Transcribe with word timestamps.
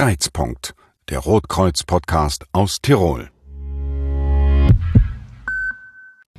Kreizpunkt, 0.00 0.72
der 1.10 1.18
Rotkreuz-Podcast 1.18 2.46
aus 2.52 2.80
Tirol. 2.80 3.28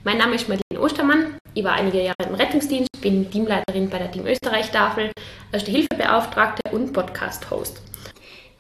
Mein 0.04 0.18
Name 0.18 0.34
ist 0.34 0.50
Madeleine 0.50 0.80
Ostermann. 0.80 1.38
Ich 1.54 1.64
war 1.64 1.74
einige 1.74 2.02
Jahre 2.02 2.28
im 2.28 2.34
Rettungsdienst, 2.34 2.90
bin 3.02 3.30
Teamleiterin 3.30 3.88
bei 3.88 4.00
der 4.00 4.12
Team 4.12 4.26
Österreich-Tafel, 4.26 5.12
Erste-Hilfe-Beauftragte 5.52 6.72
und 6.72 6.92
Podcast-Host. 6.92 7.84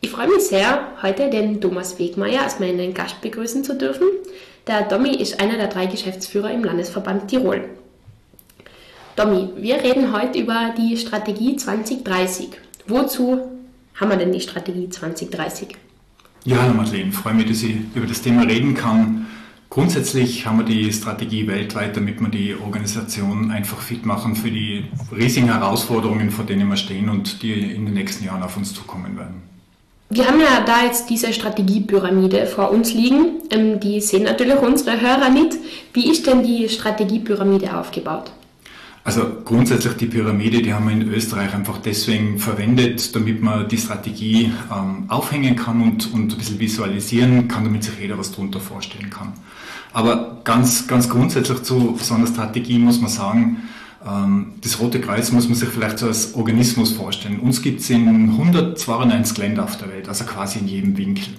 Ich 0.01 0.11
freue 0.11 0.27
mich 0.27 0.43
sehr, 0.43 0.89
heute 1.01 1.31
den 1.31 1.59
Thomas 1.59 1.97
Wegmeier 1.97 2.43
als 2.43 2.59
meinen 2.59 2.93
Gast 2.93 3.21
begrüßen 3.21 3.63
zu 3.63 3.75
dürfen. 3.75 4.05
Der 4.67 4.83
Domi 4.83 5.15
ist 5.15 5.41
einer 5.41 5.57
der 5.57 5.69
drei 5.69 5.87
Geschäftsführer 5.87 6.51
im 6.51 6.63
Landesverband 6.63 7.27
Tirol. 7.27 7.67
Domi, 9.15 9.49
wir 9.55 9.77
reden 9.77 10.15
heute 10.15 10.37
über 10.37 10.75
die 10.77 10.95
Strategie 10.95 11.55
2030. 11.55 12.49
Wozu 12.85 13.60
haben 14.01 14.09
wir 14.09 14.17
denn 14.17 14.31
die 14.33 14.41
Strategie 14.41 14.89
2030? 14.89 15.77
Ja, 16.43 16.63
hallo 16.63 16.73
Madeleine, 16.73 17.11
freue 17.11 17.35
mich, 17.35 17.47
dass 17.47 17.61
ich 17.61 17.75
über 17.93 18.07
das 18.07 18.21
Thema 18.21 18.41
reden 18.41 18.73
kann. 18.73 19.27
Grundsätzlich 19.69 20.45
haben 20.45 20.57
wir 20.57 20.65
die 20.65 20.91
Strategie 20.91 21.47
weltweit, 21.47 21.95
damit 21.95 22.19
wir 22.19 22.27
die 22.27 22.55
Organisation 22.55 23.51
einfach 23.51 23.79
fit 23.79 24.05
machen 24.05 24.35
für 24.35 24.49
die 24.49 24.85
riesigen 25.15 25.47
Herausforderungen, 25.47 26.31
vor 26.31 26.43
denen 26.43 26.67
wir 26.67 26.75
stehen 26.75 27.07
und 27.09 27.41
die 27.41 27.53
in 27.53 27.85
den 27.85 27.93
nächsten 27.93 28.25
Jahren 28.25 28.43
auf 28.43 28.57
uns 28.57 28.73
zukommen 28.73 29.17
werden. 29.17 29.43
Wir 30.09 30.27
haben 30.27 30.41
ja 30.41 30.61
da 30.65 30.83
jetzt 30.83 31.09
diese 31.09 31.31
Strategiepyramide 31.31 32.45
vor 32.47 32.71
uns 32.71 32.93
liegen. 32.93 33.43
Ähm, 33.49 33.79
die 33.79 34.01
sehen 34.01 34.23
natürlich 34.23 34.59
unsere 34.59 34.99
Hörer 34.99 35.29
nicht. 35.29 35.55
Wie 35.93 36.11
ist 36.11 36.27
denn 36.27 36.43
die 36.43 36.67
Strategiepyramide 36.67 37.77
aufgebaut? 37.77 38.31
Also 39.03 39.23
grundsätzlich 39.43 39.93
die 39.93 40.05
Pyramide, 40.05 40.61
die 40.61 40.73
haben 40.73 40.87
wir 40.87 40.93
in 40.93 41.11
Österreich 41.11 41.53
einfach 41.55 41.79
deswegen 41.79 42.37
verwendet, 42.37 43.15
damit 43.15 43.41
man 43.41 43.67
die 43.67 43.77
Strategie 43.77 44.53
ähm, 44.71 45.05
aufhängen 45.07 45.55
kann 45.55 45.81
und, 45.81 46.13
und 46.13 46.33
ein 46.33 46.37
bisschen 46.37 46.59
visualisieren 46.59 47.47
kann, 47.47 47.63
damit 47.63 47.83
sich 47.83 47.99
jeder 47.99 48.17
was 48.19 48.31
darunter 48.31 48.59
vorstellen 48.59 49.09
kann. 49.09 49.33
Aber 49.91 50.41
ganz, 50.43 50.87
ganz 50.87 51.09
grundsätzlich 51.09 51.63
zu 51.63 51.97
so 51.99 52.13
einer 52.13 52.27
Strategie 52.27 52.77
muss 52.77 53.01
man 53.01 53.09
sagen, 53.09 53.57
ähm, 54.07 54.53
das 54.61 54.79
Rote 54.79 55.01
Kreuz 55.01 55.31
muss 55.31 55.47
man 55.47 55.55
sich 55.55 55.69
vielleicht 55.69 55.97
so 55.97 56.05
als 56.05 56.35
Organismus 56.35 56.93
vorstellen. 56.93 57.39
Uns 57.39 57.61
gibt 57.61 57.81
es 57.81 57.89
in 57.89 58.07
192 58.07 59.37
Ländern 59.37 59.65
auf 59.65 59.77
der 59.77 59.89
Welt, 59.89 60.07
also 60.07 60.25
quasi 60.25 60.59
in 60.59 60.67
jedem 60.67 60.97
Winkel. 60.97 61.33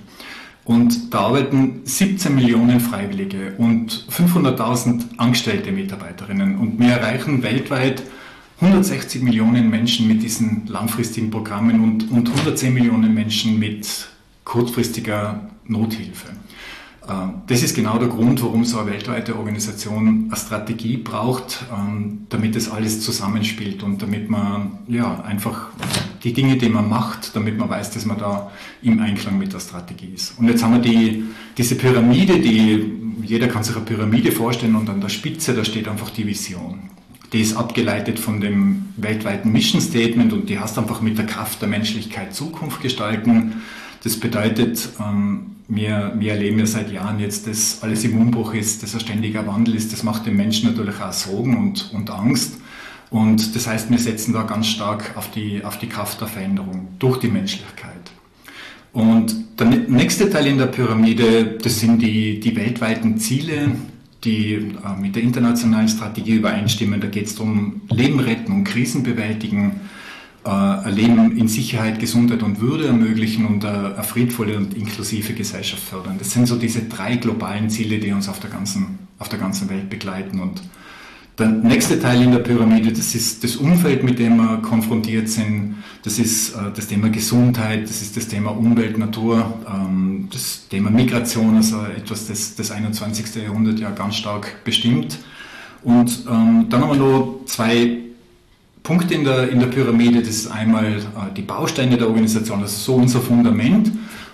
Und 0.65 1.13
da 1.13 1.21
arbeiten 1.21 1.81
17 1.85 2.35
Millionen 2.35 2.79
Freiwillige 2.79 3.55
und 3.59 4.07
500.000 4.11 5.19
angestellte 5.19 5.73
Mitarbeiterinnen. 5.73 6.57
Und 6.57 6.79
wir 6.79 6.93
erreichen 6.93 7.43
weltweit 7.43 8.03
160 8.61 9.23
Millionen 9.23 9.71
Menschen 9.71 10.07
mit 10.07 10.23
diesen 10.23 10.69
langfristigen 10.69 11.31
Programmen 11.31 11.83
und, 11.83 12.11
und 12.13 12.29
110 12.29 12.73
Millionen 12.73 13.13
Menschen 13.13 13.59
mit 13.59 14.07
kurzfristiger 14.45 15.51
Nothilfe. 15.67 16.29
Ähm, 17.09 17.43
das 17.49 17.63
ist 17.65 17.75
genau 17.75 17.99
der 17.99 18.09
Grund, 18.09 18.41
warum 18.43 18.65
so 18.65 18.79
eine 18.79 18.93
weltweite 18.93 19.37
Organisation 19.37 20.27
eine 20.29 20.37
Strategie 20.37 20.97
braucht, 20.97 21.65
ähm, 21.77 22.27
damit 22.29 22.55
das 22.55 22.71
alles 22.71 23.01
zusammenspielt 23.01 23.83
und 23.83 24.01
damit 24.01 24.31
man 24.31 24.79
ja, 24.87 25.23
einfach 25.23 25.69
die 26.25 26.33
Dinge, 26.33 26.57
die 26.57 26.69
man 26.69 26.89
macht, 26.89 27.35
damit 27.35 27.59
man 27.59 27.69
weiß, 27.69 27.91
dass 27.91 28.05
man 28.05 28.19
da 28.19 28.51
im 28.83 29.01
Einklang 29.01 29.39
mit 29.39 29.53
der 29.53 29.61
Strategie 29.61 30.13
ist. 30.15 30.39
Und 30.39 30.49
jetzt 30.49 30.63
haben 30.63 30.75
wir 30.75 30.81
die, 30.81 31.25
diese 31.57 31.75
Pyramide, 31.75 32.39
die 32.39 33.03
jeder 33.23 33.49
kann 33.49 33.63
sich 33.63 33.77
eine 33.77 33.85
Pyramide 33.85 34.33
vorstellen 34.33 34.75
und 34.75 34.89
an 34.89 35.01
der 35.01 35.09
Spitze, 35.09 35.55
da 35.55 35.65
steht 35.65 35.89
einfach 35.89 36.11
die 36.11 36.27
Vision. 36.27 36.91
Die 37.33 37.41
ist 37.41 37.57
abgeleitet 37.57 38.19
von 38.19 38.41
dem 38.41 38.87
weltweiten 38.97 39.53
Mission 39.53 39.81
Statement 39.81 40.33
und 40.33 40.49
die 40.49 40.59
heißt 40.59 40.79
einfach 40.79 41.01
mit 41.01 41.17
der 41.19 41.27
Kraft 41.27 41.63
der 41.63 41.69
Menschlichkeit 41.69 42.35
Zukunft 42.35 42.83
gestalten. 42.83 43.63
Das 44.03 44.19
bedeutet, 44.19 44.89
ähm, 45.01 45.53
wir, 45.69 46.13
wir 46.19 46.33
erleben 46.33 46.59
ja 46.59 46.67
seit 46.67 46.93
Jahren 46.93 47.21
jetzt, 47.21 47.47
dass 47.47 47.83
alles 47.83 48.05
im 48.05 48.19
Umbruch 48.19 48.53
ist, 48.53 48.83
dass 48.83 48.95
ein 48.95 49.01
ständiger 49.01 49.47
Wandel 49.47 49.75
ist. 49.77 49.93
Das 49.93 50.03
macht 50.03 50.27
den 50.27 50.37
Menschen 50.37 50.69
natürlich 50.69 51.01
auch 51.01 51.13
Sorgen 51.13 51.57
und, 51.57 51.91
und 51.95 52.11
Angst. 52.11 52.59
Und 53.13 53.55
das 53.55 53.67
heißt, 53.67 53.91
wir 53.91 53.99
setzen 53.99 54.33
da 54.33 54.43
ganz 54.43 54.69
stark 54.69 55.13
auf 55.17 55.31
die, 55.31 55.63
auf 55.63 55.79
die 55.79 55.87
Kraft 55.87 56.21
der 56.23 56.29
Veränderung 56.29 56.89
durch 56.99 57.19
die 57.19 57.29
Menschlichkeit. 57.29 58.11
Und 58.95 59.61
der 59.61 59.67
nächste 59.67 60.31
Teil 60.31 60.47
in 60.47 60.57
der 60.57 60.67
Pyramide, 60.67 61.59
das 61.63 61.79
sind 61.79 62.01
die, 62.01 62.41
die 62.41 62.57
weltweiten 62.57 63.19
Ziele, 63.19 63.73
die 64.25 64.55
äh, 64.55 65.01
mit 65.01 65.15
der 65.15 65.23
internationalen 65.23 65.89
Strategie 65.89 66.37
übereinstimmen. 66.37 67.03
Da 67.03 67.07
geht 67.09 67.27
es 67.27 67.35
darum, 67.35 67.83
Leben 67.91 68.19
retten 68.19 68.51
und 68.51 68.65
Krisen 68.65 69.03
bewältigen, 69.03 69.81
äh, 70.45 70.49
ein 70.49 70.95
Leben 70.95 71.37
in 71.37 71.49
Sicherheit, 71.49 71.99
Gesundheit 72.01 72.43
und 72.43 72.63
Würde 72.63 72.87
ermöglichen 72.87 73.45
und 73.45 73.63
eine 73.63 74.03
friedvolle 74.05 74.57
und 74.57 74.73
inklusive 74.73 75.35
Gesellschaft 75.35 75.83
fördern. 75.83 76.17
Das 76.19 76.31
sind 76.31 76.47
so 76.47 76.57
diese 76.57 76.83
drei 76.85 77.17
globalen 77.17 77.69
Ziele, 77.69 77.99
die 77.99 78.11
uns 78.13 78.27
auf 78.27 78.41
der 78.41 78.49
ganzen, 78.49 79.01
auf 79.19 79.29
der 79.29 79.39
ganzen 79.39 79.69
Welt 79.69 79.91
begleiten. 79.91 80.41
Und 80.41 80.63
der 81.43 81.49
nächste 81.49 81.99
Teil 81.99 82.23
in 82.23 82.31
der 82.31 82.39
Pyramide, 82.39 82.93
das 82.93 83.15
ist 83.15 83.43
das 83.43 83.57
Umfeld, 83.57 84.05
mit 84.05 84.19
dem 84.19 84.37
wir 84.37 84.59
konfrontiert 84.59 85.29
sind. 85.29 85.77
Das 86.05 86.19
ist 86.19 86.55
äh, 86.55 86.71
das 86.75 86.87
Thema 86.87 87.09
Gesundheit, 87.09 87.83
das 87.85 88.01
ist 88.01 88.17
das 88.17 88.29
Thema 88.29 88.51
Umwelt, 88.51 88.97
Natur, 88.97 89.53
ähm, 89.69 90.29
das 90.33 90.69
Thema 90.69 90.91
Migration, 90.91 91.57
also 91.57 91.85
etwas, 91.85 92.29
das 92.29 92.55
das 92.55 92.71
21. 92.71 93.43
Jahrhundert 93.43 93.81
ja 93.81 93.91
ganz 93.91 94.17
stark 94.17 94.65
bestimmt. 94.65 95.19
Und 95.83 96.25
ähm, 96.31 96.67
dann 96.69 96.81
haben 96.81 96.91
wir 96.91 96.97
noch 96.97 97.41
zwei 97.47 97.99
Punkte 98.85 99.15
in 99.15 99.25
der, 99.25 99.49
in 99.49 99.59
der 99.59 99.67
Pyramide. 99.67 100.21
Das 100.21 100.31
ist 100.31 100.47
einmal 100.47 100.95
äh, 100.95 101.35
die 101.37 101.43
Bausteine 101.43 101.97
der 101.97 102.07
Organisation, 102.07 102.63
ist 102.63 102.85
so 102.85 102.95
unser 102.95 103.21
Fundament. 103.21 103.91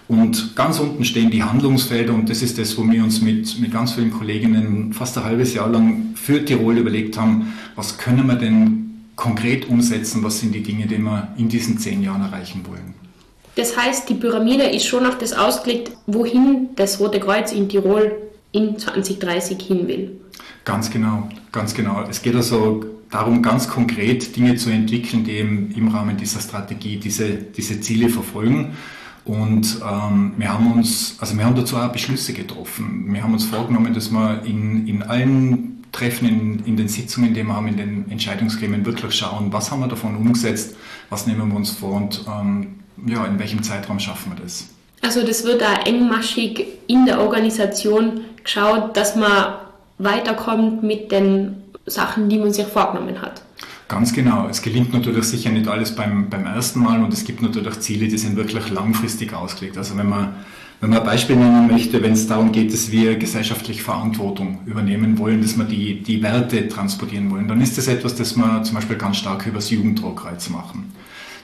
Und 0.08 0.56
ganz 0.56 0.80
unten 0.80 1.04
stehen 1.04 1.30
die 1.30 1.42
Handlungsfelder 1.42 2.14
und 2.14 2.30
das 2.30 2.40
ist 2.40 2.58
das, 2.58 2.78
wo 2.78 2.90
wir 2.90 3.04
uns 3.04 3.20
mit, 3.20 3.60
mit 3.60 3.70
ganz 3.70 3.92
vielen 3.92 4.10
Kolleginnen 4.10 4.94
fast 4.94 5.18
ein 5.18 5.24
halbes 5.24 5.52
Jahr 5.52 5.68
lang 5.68 6.14
für 6.14 6.42
Tirol 6.42 6.78
überlegt 6.78 7.18
haben, 7.18 7.52
was 7.76 7.98
können 7.98 8.26
wir 8.26 8.36
denn 8.36 9.04
konkret 9.16 9.68
umsetzen, 9.68 10.24
was 10.24 10.40
sind 10.40 10.54
die 10.54 10.62
Dinge, 10.62 10.86
die 10.86 10.98
wir 10.98 11.28
in 11.36 11.48
diesen 11.48 11.76
zehn 11.76 12.02
Jahren 12.02 12.22
erreichen 12.22 12.64
wollen. 12.66 12.94
Das 13.56 13.76
heißt, 13.76 14.08
die 14.08 14.14
Pyramide 14.14 14.64
ist 14.64 14.86
schon 14.86 15.04
auf 15.04 15.18
das 15.18 15.32
ausgelegt, 15.32 15.90
wohin 16.06 16.68
das 16.76 17.00
Rote 17.00 17.20
Kreuz 17.20 17.52
in 17.52 17.68
Tirol 17.68 18.12
in 18.52 18.78
2030 18.78 19.60
hin 19.60 19.88
will. 19.88 20.20
Ganz 20.64 20.90
genau, 20.90 21.28
ganz 21.52 21.74
genau. 21.74 22.04
Es 22.08 22.22
geht 22.22 22.34
also 22.34 22.84
darum, 23.10 23.42
ganz 23.42 23.68
konkret 23.68 24.36
Dinge 24.36 24.56
zu 24.56 24.70
entwickeln, 24.70 25.24
die 25.24 25.32
eben 25.32 25.72
im 25.74 25.88
Rahmen 25.88 26.16
dieser 26.16 26.40
Strategie 26.40 26.96
diese, 26.96 27.30
diese 27.30 27.80
Ziele 27.80 28.08
verfolgen. 28.08 28.76
Und 29.28 29.80
ähm, 29.86 30.32
wir 30.38 30.50
haben 30.50 30.72
uns, 30.72 31.16
also 31.20 31.36
wir 31.36 31.44
haben 31.44 31.54
dazu 31.54 31.76
auch 31.76 31.88
Beschlüsse 31.88 32.32
getroffen. 32.32 33.12
Wir 33.12 33.22
haben 33.22 33.34
uns 33.34 33.44
vorgenommen, 33.44 33.92
dass 33.92 34.10
wir 34.10 34.42
in, 34.44 34.88
in 34.88 35.02
allen 35.02 35.84
Treffen, 35.92 36.26
in, 36.26 36.64
in 36.64 36.76
den 36.78 36.88
Sitzungen, 36.88 37.34
die 37.34 37.42
wir 37.42 37.54
haben, 37.54 37.68
in 37.68 37.76
den 37.76 38.10
Entscheidungsgremien 38.10 38.86
wirklich 38.86 39.14
schauen, 39.14 39.52
was 39.52 39.70
haben 39.70 39.80
wir 39.80 39.88
davon 39.88 40.16
umgesetzt, 40.16 40.76
was 41.10 41.26
nehmen 41.26 41.48
wir 41.48 41.56
uns 41.56 41.72
vor 41.72 41.96
und 41.96 42.24
ähm, 42.26 42.80
ja, 43.06 43.26
in 43.26 43.38
welchem 43.38 43.62
Zeitraum 43.62 43.98
schaffen 43.98 44.32
wir 44.32 44.42
das. 44.42 44.68
Also 45.02 45.22
das 45.22 45.44
wird 45.44 45.60
da 45.60 45.74
engmaschig 45.84 46.66
in 46.86 47.04
der 47.04 47.20
Organisation 47.20 48.22
geschaut, 48.42 48.96
dass 48.96 49.14
man 49.14 49.56
weiterkommt 49.98 50.82
mit 50.82 51.12
den 51.12 51.62
Sachen, 51.84 52.30
die 52.30 52.38
man 52.38 52.52
sich 52.52 52.66
vorgenommen 52.66 53.20
hat. 53.20 53.42
Ganz 53.88 54.12
genau. 54.12 54.48
Es 54.48 54.60
gelingt 54.60 54.92
natürlich 54.92 55.24
sicher 55.24 55.50
nicht 55.50 55.66
alles 55.66 55.94
beim, 55.96 56.28
beim 56.28 56.44
ersten 56.44 56.80
Mal 56.80 57.02
und 57.02 57.10
es 57.14 57.24
gibt 57.24 57.40
natürlich 57.40 57.80
Ziele, 57.80 58.06
die 58.06 58.18
sind 58.18 58.36
wirklich 58.36 58.68
langfristig 58.68 59.32
ausgelegt. 59.32 59.78
Also 59.78 59.96
wenn 59.96 60.10
man, 60.10 60.34
wenn 60.80 60.90
man 60.90 60.98
ein 61.00 61.06
Beispiel 61.06 61.36
nennen 61.36 61.66
möchte, 61.68 62.02
wenn 62.02 62.12
es 62.12 62.26
darum 62.26 62.52
geht, 62.52 62.70
dass 62.70 62.92
wir 62.92 63.16
gesellschaftlich 63.16 63.82
Verantwortung 63.82 64.58
übernehmen 64.66 65.18
wollen, 65.18 65.40
dass 65.40 65.56
wir 65.56 65.64
die, 65.64 66.02
die 66.02 66.22
Werte 66.22 66.68
transportieren 66.68 67.30
wollen, 67.30 67.48
dann 67.48 67.62
ist 67.62 67.78
das 67.78 67.88
etwas, 67.88 68.14
das 68.14 68.36
wir 68.36 68.62
zum 68.62 68.74
Beispiel 68.74 68.96
ganz 68.96 69.16
stark 69.16 69.46
über 69.46 69.56
das 69.56 69.70
Jugenddruckkreuz 69.70 70.50
machen. 70.50 70.92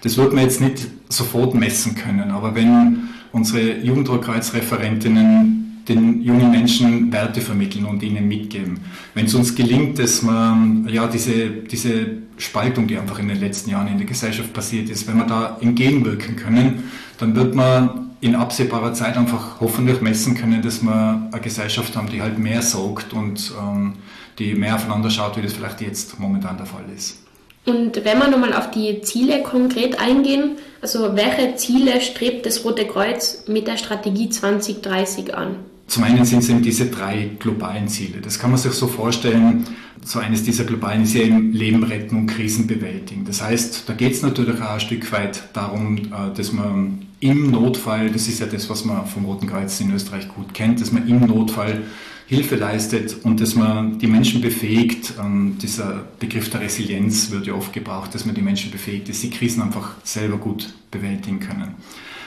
Das 0.03 0.19
wird 0.19 0.35
man 0.35 0.45
jetzt 0.45 0.61
nicht 0.61 0.87
sofort 1.09 1.55
messen 1.55 1.95
können, 1.95 2.31
aber 2.31 2.55
wenn 2.55 3.09
unsere 3.33 3.79
Jugenddruckkreuzreferentinnen 3.79 5.64
den 5.89 6.23
jungen 6.23 6.51
Menschen 6.51 7.13
Werte 7.13 7.41
vermitteln 7.41 7.85
und 7.85 8.03
ihnen 8.03 8.27
mitgeben. 8.27 8.81
Wenn 9.15 9.27
es 9.27 9.35
uns 9.35 9.55
gelingt, 9.55 9.99
dass 9.99 10.23
man 10.23 10.89
ja 10.89 11.07
diese, 11.07 11.51
diese 11.51 12.07
Spaltung, 12.39 12.87
die 12.87 12.97
einfach 12.97 13.19
in 13.19 13.29
den 13.29 13.41
letzten 13.41 13.71
Jahren 13.71 13.89
in 13.89 13.99
der 13.99 14.07
Gesellschaft 14.07 14.53
passiert 14.53 14.89
ist, 14.89 15.07
wenn 15.07 15.19
wir 15.19 15.27
da 15.27 15.59
entgegenwirken 15.61 16.37
können, 16.37 16.85
dann 17.19 17.37
wird 17.37 17.55
man 17.55 18.05
in 18.21 18.35
absehbarer 18.35 18.95
Zeit 18.95 19.17
einfach 19.19 19.61
hoffentlich 19.61 20.01
messen 20.01 20.35
können, 20.35 20.63
dass 20.63 20.83
wir 20.83 21.29
eine 21.31 21.41
Gesellschaft 21.43 21.95
haben, 21.95 22.09
die 22.09 22.23
halt 22.23 22.39
mehr 22.39 22.63
sorgt 22.63 23.13
und 23.13 23.53
ähm, 23.61 23.95
die 24.39 24.55
mehr 24.55 24.77
aufeinander 24.77 25.11
schaut, 25.11 25.37
wie 25.37 25.43
das 25.43 25.53
vielleicht 25.53 25.83
jetzt 25.83 26.19
momentan 26.19 26.57
der 26.57 26.67
Fall 26.67 26.85
ist. 26.97 27.19
Und 27.67 28.05
wenn 28.05 28.19
wir 28.19 28.29
nochmal 28.29 28.55
auf 28.55 28.71
die 28.71 29.01
Ziele 29.03 29.43
konkret 29.43 29.99
eingehen, 29.99 30.57
also 30.83 31.17
welche 31.17 31.57
Ziele 31.57 32.01
strebt 32.01 32.45
das 32.47 32.65
Rote 32.65 32.87
Kreuz 32.87 33.45
mit 33.47 33.67
der 33.67 33.77
Strategie 33.77 34.29
2030 34.29 35.35
an? 35.35 35.57
Zum 35.87 36.05
einen 36.05 36.25
sind 36.25 36.39
es 36.41 36.49
eben 36.49 36.63
diese 36.63 36.87
drei 36.87 37.31
globalen 37.39 37.89
Ziele. 37.89 38.21
Das 38.21 38.39
kann 38.39 38.51
man 38.51 38.59
sich 38.59 38.73
so 38.73 38.87
vorstellen. 38.87 39.67
So 40.03 40.19
eines 40.19 40.43
dieser 40.43 40.65
globalen 40.65 41.03
ist 41.03 41.15
ja 41.15 41.23
eben 41.23 41.53
Leben 41.53 41.83
retten 41.83 42.17
und 42.17 42.27
Krisen 42.27 42.67
bewältigen. 42.67 43.25
Das 43.25 43.43
heißt, 43.43 43.89
da 43.89 43.95
geht 43.95 44.13
es 44.13 44.23
natürlich 44.23 44.61
auch 44.61 44.75
ein 44.75 44.81
Stück 44.81 45.11
weit 45.13 45.49
darum, 45.53 45.97
äh, 45.97 46.35
dass 46.35 46.53
man 46.53 47.07
im 47.21 47.51
Notfall, 47.51 48.11
das 48.11 48.29
ist 48.29 48.41
ja 48.41 48.47
das, 48.47 48.69
was 48.69 48.85
man 48.85 49.07
vom 49.07 49.25
Roten 49.25 49.47
Kreuz 49.47 49.81
in 49.81 49.95
Österreich 49.95 50.29
gut 50.29 50.53
kennt, 50.53 50.81
dass 50.81 50.93
man 50.93 51.09
im 51.09 51.21
Notfall 51.21 51.83
Hilfe 52.27 52.57
leistet 52.57 53.17
und 53.23 53.41
dass 53.41 53.55
man 53.55 53.99
die 53.99 54.07
Menschen 54.07 54.41
befähigt, 54.41 55.15
ähm, 55.23 55.57
dieser 55.61 56.05
Begriff 56.19 56.49
der 56.51 56.63
Resilienz 56.63 57.31
wird 57.31 57.47
ja 57.47 57.55
oft 57.55 57.73
gebraucht, 57.73 58.15
dass 58.15 58.25
man 58.25 58.35
die 58.35 58.43
Menschen 58.43 58.71
befähigt, 58.71 59.09
dass 59.09 59.21
sie 59.21 59.31
Krisen 59.31 59.63
einfach 59.63 59.95
selber 60.05 60.39
gut 60.39 60.73
bewältigen 60.91 61.41
können. 61.41 61.75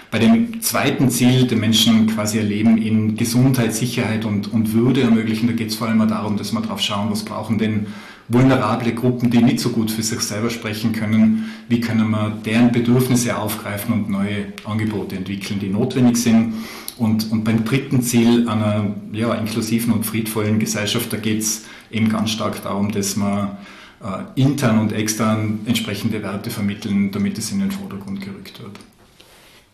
Bei 0.09 0.19
dem 0.19 0.61
zweiten 0.61 1.09
Ziel, 1.09 1.47
den 1.47 1.59
Menschen 1.59 2.07
quasi 2.07 2.37
ihr 2.37 2.43
Leben 2.43 2.77
in 2.77 3.17
Gesundheit, 3.17 3.73
Sicherheit 3.73 4.23
und, 4.23 4.53
und 4.53 4.73
Würde 4.73 5.01
ermöglichen, 5.01 5.47
da 5.47 5.53
geht 5.53 5.69
es 5.69 5.75
vor 5.75 5.87
allem 5.87 6.07
darum, 6.07 6.37
dass 6.37 6.53
wir 6.53 6.61
darauf 6.61 6.79
schauen, 6.79 7.11
was 7.11 7.25
brauchen 7.25 7.57
denn 7.57 7.87
vulnerable 8.29 8.93
Gruppen, 8.93 9.29
die 9.29 9.41
nicht 9.41 9.59
so 9.59 9.69
gut 9.69 9.91
für 9.91 10.03
sich 10.03 10.19
selber 10.21 10.49
sprechen 10.49 10.93
können, 10.93 11.51
wie 11.69 11.81
können 11.81 12.09
wir 12.09 12.37
deren 12.45 12.71
Bedürfnisse 12.71 13.37
aufgreifen 13.37 13.93
und 13.93 14.09
neue 14.09 14.53
Angebote 14.65 15.15
entwickeln, 15.15 15.59
die 15.59 15.69
notwendig 15.69 16.17
sind. 16.17 16.53
Und, 16.97 17.31
und 17.31 17.43
beim 17.43 17.63
dritten 17.63 18.01
Ziel 18.01 18.49
einer 18.49 18.95
ja, 19.11 19.33
inklusiven 19.35 19.93
und 19.93 20.05
friedvollen 20.05 20.59
Gesellschaft, 20.59 21.13
da 21.13 21.17
geht 21.17 21.41
es 21.41 21.65
eben 21.91 22.09
ganz 22.09 22.31
stark 22.31 22.61
darum, 22.63 22.91
dass 22.91 23.15
wir 23.15 23.57
äh, 24.03 24.41
intern 24.41 24.79
und 24.79 24.93
extern 24.93 25.59
entsprechende 25.65 26.21
Werte 26.23 26.49
vermitteln, 26.49 27.11
damit 27.11 27.37
es 27.37 27.51
in 27.51 27.59
den 27.59 27.71
Vordergrund 27.71 28.21
gerückt 28.21 28.61
wird. 28.61 28.77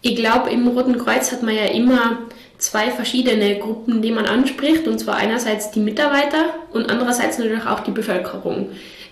Ich 0.05 0.17
glaube, 0.17 0.49
im 0.49 0.67
Roten 0.67 0.97
Kreuz 0.97 1.31
hat 1.31 1.43
man 1.43 1.55
ja 1.55 1.63
immer 1.63 2.17
zwei 2.57 2.91
verschiedene 2.91 3.57
Gruppen, 3.57 4.01
die 4.01 4.11
man 4.11 4.25
anspricht, 4.25 4.85
und 4.85 4.99
zwar 4.99 5.15
einerseits 5.15 5.71
die 5.71 5.79
Mitarbeiter 5.79 6.55
und 6.73 6.91
andererseits 6.91 7.37
natürlich 7.37 7.65
auch 7.65 7.79
die 7.79 7.91
Bevölkerung. 7.91 8.67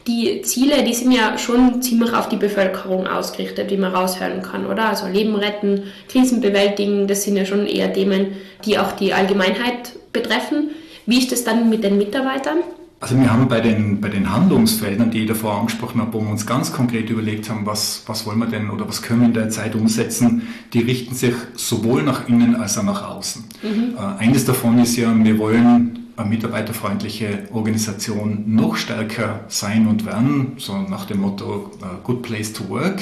Die 0.06 0.42
Ziele, 0.42 0.84
die 0.84 0.94
sind 0.94 1.14
ja 1.14 1.38
schon 1.38 1.82
ziemlich 1.82 2.12
auf 2.12 2.28
die 2.28 2.36
Bevölkerung 2.36 3.08
ausgerichtet, 3.08 3.72
wie 3.72 3.78
man 3.78 3.96
raushören 3.96 4.42
kann, 4.42 4.66
oder? 4.66 4.90
Also 4.90 5.08
Leben 5.08 5.36
retten, 5.36 5.84
Krisen 6.10 6.42
bewältigen, 6.42 7.08
das 7.08 7.24
sind 7.24 7.38
ja 7.38 7.46
schon 7.46 7.68
eher 7.68 7.94
Themen, 7.94 8.36
die 8.66 8.78
auch 8.78 8.92
die 8.92 9.14
Allgemeinheit 9.14 9.94
betreffen. 10.12 10.72
Wie 11.06 11.20
ist 11.20 11.32
das 11.32 11.46
dann 11.46 11.70
mit 11.70 11.86
den 11.86 11.98
Mitarbeitern? 11.98 12.58
Also 13.02 13.20
wir 13.20 13.34
haben 13.34 13.48
bei 13.48 13.62
den, 13.62 14.00
bei 14.00 14.10
den 14.10 14.32
Handlungsfeldern, 14.32 15.10
die 15.10 15.22
ich 15.22 15.28
davor 15.28 15.60
angesprochen 15.60 16.00
habe, 16.00 16.14
wo 16.14 16.22
wir 16.22 16.30
uns 16.30 16.46
ganz 16.46 16.72
konkret 16.72 17.10
überlegt 17.10 17.50
haben, 17.50 17.66
was, 17.66 18.04
was 18.06 18.28
wollen 18.28 18.38
wir 18.38 18.46
denn 18.46 18.70
oder 18.70 18.88
was 18.88 19.02
können 19.02 19.22
wir 19.22 19.28
in 19.28 19.34
der 19.34 19.50
Zeit 19.50 19.74
umsetzen, 19.74 20.44
die 20.74 20.82
richten 20.82 21.16
sich 21.16 21.34
sowohl 21.56 22.04
nach 22.04 22.30
innen 22.30 22.56
als 22.56 22.78
auch 22.78 22.84
nach 22.84 23.04
außen. 23.04 23.44
Mhm. 23.64 23.96
Äh, 23.98 24.24
eines 24.24 24.46
davon 24.46 24.78
ist 24.78 24.98
ja, 24.98 25.12
wir 25.16 25.40
wollen 25.40 26.02
eine 26.16 26.30
mitarbeiterfreundliche 26.30 27.48
Organisation 27.52 28.44
noch 28.46 28.76
stärker 28.76 29.46
sein 29.48 29.88
und 29.88 30.06
werden, 30.06 30.54
so 30.58 30.78
nach 30.78 31.06
dem 31.06 31.22
Motto 31.22 31.72
uh, 31.82 32.04
Good 32.04 32.22
Place 32.22 32.54
to 32.54 32.70
Work. 32.70 33.02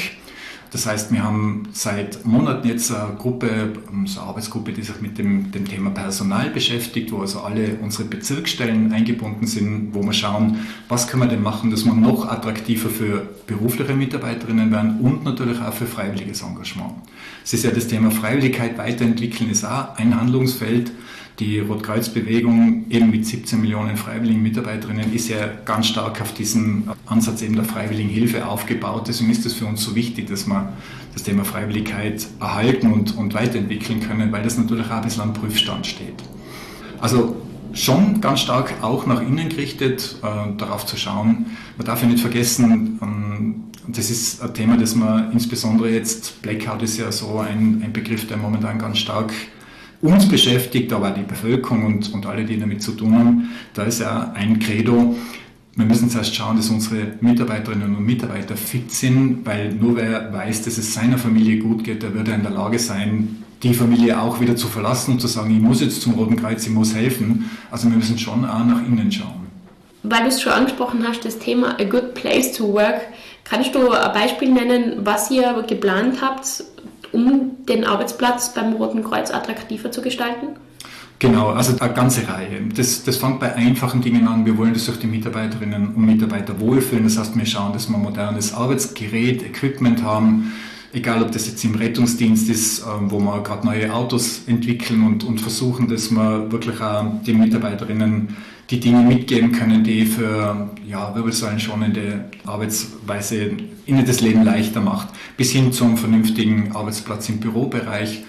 Das 0.71 0.86
heißt, 0.86 1.12
wir 1.12 1.24
haben 1.24 1.69
seit 1.71 2.25
Monaten 2.25 2.68
jetzt 2.68 2.92
eine 2.94 3.16
Gruppe, 3.16 3.74
so 4.06 4.19
eine 4.19 4.30
Arbeitsgruppe, 4.30 4.71
die 4.71 4.83
sich 4.83 5.01
mit 5.01 5.18
dem, 5.18 5.51
dem 5.51 5.68
Thema 5.68 5.89
Personal 5.89 6.51
beschäftigt, 6.51 7.12
wo 7.12 7.21
also 7.21 7.42
alle 7.42 7.77
unsere 7.81 8.06
Bezirksstellen 8.06 8.94
eingebunden 8.94 9.48
sind, 9.48 9.89
wo 9.94 10.04
wir 10.04 10.13
schauen, 10.13 10.68
was 10.88 11.07
können 11.07 11.24
wir 11.24 11.30
denn 11.30 11.42
machen, 11.42 11.71
dass 11.71 11.86
wir 11.86 11.94
noch 11.94 12.27
attraktiver 12.27 12.89
für 12.89 13.27
berufliche 13.48 13.95
Mitarbeiterinnen 13.95 14.71
werden 14.71 15.00
und 15.00 15.24
natürlich 15.24 15.60
auch 15.60 15.74
für 15.74 15.88
freiwilliges 15.88 16.44
Engagement. 16.44 16.94
Es 17.44 17.54
ist 17.54 17.63
ja 17.63 17.72
das 17.72 17.88
Thema 17.88 18.12
Freiwilligkeit 18.12 18.77
weiterentwickeln, 18.77 19.50
ist 19.50 19.65
auch 19.65 19.95
ein 19.98 20.19
Handlungsfeld. 20.19 20.92
Die 21.39 21.59
Rotkreuz-Bewegung 21.59 22.88
eben 22.89 23.12
mit 23.12 23.25
17 23.25 23.62
Millionen 23.62 23.95
freiwilligen 23.95 24.41
Mitarbeiterinnen 24.41 25.13
ist 25.13 25.30
ja 25.30 25.38
ganz 25.63 25.88
stark 25.88 26.21
auf 26.21 26.33
diesen 26.33 26.89
Ansatz 27.06 27.41
eben 27.41 27.56
der 27.56 27.63
freiwilligen 27.63 28.09
Hilfe 28.09 28.45
aufgebaut. 28.45 29.07
Deswegen 29.07 29.31
ist 29.31 29.45
es 29.45 29.53
für 29.53 29.65
uns 29.65 29.81
so 29.81 29.95
wichtig, 29.95 30.27
dass 30.27 30.47
wir 30.47 30.74
das 31.13 31.24
Thema 31.24 31.45
Freiwilligkeit 31.45 32.27
erhalten 32.41 32.91
und, 32.91 33.15
und 33.15 33.33
weiterentwickeln 33.33 34.01
können, 34.01 34.33
weil 34.33 34.44
das 34.44 34.57
natürlich 34.57 34.88
auch 34.88 35.19
am 35.19 35.33
Prüfstand 35.33 35.88
steht. 35.88 36.21
Also 37.00 37.38
schon 37.71 38.19
ganz 38.19 38.41
stark 38.41 38.74
auch 38.81 39.06
nach 39.06 39.21
innen 39.21 39.47
gerichtet, 39.47 40.18
äh, 40.21 40.57
darauf 40.57 40.86
zu 40.86 40.97
schauen. 40.97 41.45
Man 41.77 41.88
darf 41.88 42.01
ja 42.01 42.09
nicht 42.09 42.19
vergessen, 42.19 43.00
ähm, 43.01 43.63
das 43.88 44.09
ist 44.09 44.41
ein 44.41 44.53
Thema, 44.53 44.75
das 44.75 44.94
man 44.94 45.31
insbesondere 45.31 45.89
jetzt, 45.89 46.41
Blackout 46.41 46.83
ist 46.83 46.97
ja 46.97 47.12
so 47.13 47.39
ein, 47.39 47.81
ein 47.81 47.94
Begriff, 47.94 48.27
der 48.27 48.36
momentan 48.36 48.77
ganz 48.77 48.97
stark 48.97 49.31
uns 50.01 50.28
beschäftigt, 50.28 50.94
aber 50.94 51.12
die 51.12 51.24
Bevölkerung 51.24 51.86
und, 51.86 52.13
und 52.13 52.25
alle, 52.25 52.46
die 52.46 52.60
damit 52.60 52.81
zu 52.81 52.94
tun 52.94 53.18
haben. 53.18 53.50
Da 53.74 53.84
ist 53.84 54.00
ja 54.00 54.31
ein 54.34 54.60
Credo, 54.60 55.16
wir 55.80 55.86
müssen 55.86 56.10
zuerst 56.10 56.36
schauen, 56.36 56.57
dass 56.57 56.69
unsere 56.69 57.13
Mitarbeiterinnen 57.22 57.96
und 57.96 58.06
Mitarbeiter 58.06 58.57
fit 58.57 58.92
sind, 58.92 59.46
weil 59.46 59.74
nur 59.74 59.96
wer 59.96 60.34
weiß, 60.34 60.63
dass 60.63 60.78
es 60.78 60.94
seiner 60.94 61.18
Familie 61.18 61.57
gut 61.60 61.86
geht, 61.86 62.04
der 62.04 62.13
wird 62.13 62.28
in 62.28 62.44
der 62.44 62.51
Lage 62.51 62.78
sein, 62.80 63.46
die 63.63 63.74
Familie 63.74 64.22
auch 64.22 64.42
wieder 64.42 64.57
zu 64.57 64.68
verlassen 64.68 65.13
und 65.13 65.22
zu 65.22 65.28
sagen, 65.28 65.56
ich 65.56 65.62
muss 65.62 65.80
jetzt 65.80 66.01
zum 66.01 66.13
Roten 66.16 66.36
Kreuz, 66.36 66.66
ich 66.66 66.74
muss 66.74 66.94
helfen. 66.96 67.50
Also 67.72 67.90
wir 67.90 67.96
müssen 67.96 68.18
schon 68.18 68.44
auch 68.46 68.66
nach 68.66 68.86
innen 68.86 69.10
schauen. 69.12 69.48
Weil 70.04 70.24
du 70.24 70.28
es 70.28 70.42
schon 70.42 70.54
angesprochen 70.54 71.06
hast, 71.07 71.24
das 71.24 71.40
Thema 71.40 71.80
A 71.80 71.84
Good 71.84 72.13
Place 72.13 72.54
to 72.54 72.74
Work. 72.74 73.01
Kannst 73.44 73.74
du 73.74 73.90
ein 73.90 74.13
Beispiel 74.13 74.51
nennen, 74.51 75.00
was 75.06 75.31
ihr 75.31 75.63
geplant 75.68 76.22
habt, 76.22 76.63
um 77.12 77.58
den 77.68 77.86
Arbeitsplatz 77.86 78.54
beim 78.54 78.74
Roten 78.74 79.04
Kreuz 79.04 79.32
attraktiver 79.32 79.92
zu 79.92 80.02
gestalten? 80.02 80.56
Genau, 81.20 81.50
also 81.50 81.78
eine 81.78 81.94
ganze 81.94 82.26
Reihe. 82.30 82.62
Das, 82.74 83.04
das 83.04 83.18
fängt 83.18 83.42
bei 83.42 83.54
einfachen 83.54 84.02
Dingen 84.02 84.26
an. 84.26 84.46
Wir 84.46 84.58
wollen, 84.58 84.74
dass 84.74 84.86
sich 84.86 85.00
die 85.00 85.08
Mitarbeiterinnen 85.08 85.94
und 85.94 86.06
Mitarbeiter 86.06 86.58
wohlfühlen. 86.62 87.04
Das 87.04 87.18
heißt, 87.18 87.38
wir 87.38 87.46
schauen, 87.46 87.74
dass 87.74 87.90
wir 87.90 87.98
modernes 87.98 88.54
Arbeitsgerät, 88.54 89.44
Equipment 89.44 90.02
haben. 90.02 90.54
Egal, 90.94 91.22
ob 91.22 91.32
das 91.34 91.46
jetzt 91.46 91.64
im 91.66 91.76
Rettungsdienst 91.76 92.50
ist, 92.50 92.80
ähm, 92.80 93.12
wo 93.12 93.20
wir 93.20 93.44
gerade 93.44 93.68
neue 93.68 93.94
Autos 93.94 94.44
entwickeln 94.48 95.06
und, 95.06 95.26
und 95.26 95.42
versuchen, 95.42 95.90
dass 95.90 96.10
wir 96.10 96.52
wirklich 96.52 96.82
auch 96.82 97.06
den 97.28 97.40
Mitarbeiterinnen 97.40 98.38
die 98.69 98.80
Dinge 98.80 99.01
mitgeben 99.01 99.51
können, 99.51 99.83
die 99.83 100.06
für 100.06 100.69
ja, 100.88 101.13
wirbelsäulenschonende 101.16 102.25
Arbeitsweise 102.45 103.51
ihnen 103.86 104.06
das 104.06 104.21
Leben 104.21 104.44
leichter 104.44 104.81
macht, 104.81 105.10
bis 105.38 105.51
hin 105.51 105.74
zum 105.74 105.98
vernünftigen 105.98 106.75
Arbeitsplatz 106.75 107.30
im 107.30 107.39
Bürobereich. 107.39 108.24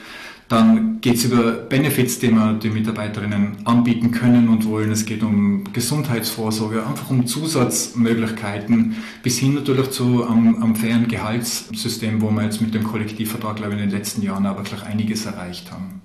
Dann 0.48 1.00
geht 1.00 1.14
es 1.14 1.24
über 1.26 1.52
Benefits, 1.52 2.18
die 2.18 2.32
wir 2.32 2.54
den 2.54 2.72
Mitarbeiterinnen 2.72 3.58
anbieten 3.64 4.10
können 4.10 4.48
und 4.48 4.66
wollen. 4.66 4.90
Es 4.90 5.04
geht 5.04 5.22
um 5.22 5.62
Gesundheitsvorsorge, 5.72 6.84
einfach 6.84 7.08
um 7.08 7.24
Zusatzmöglichkeiten, 7.24 8.96
bis 9.22 9.38
hin 9.38 9.54
natürlich 9.54 9.90
zu 9.90 10.26
einem, 10.26 10.60
einem 10.60 10.74
fairen 10.74 11.06
Gehaltssystem, 11.06 12.20
wo 12.20 12.32
wir 12.32 12.42
jetzt 12.42 12.60
mit 12.60 12.74
dem 12.74 12.82
Kollektivvertrag, 12.82 13.56
glaube 13.56 13.74
ich, 13.74 13.80
in 13.80 13.90
den 13.90 13.96
letzten 13.96 14.22
Jahren 14.22 14.44
auch 14.46 14.56
wirklich 14.56 14.82
einiges 14.82 15.24
erreicht 15.24 15.70
haben. 15.70 16.00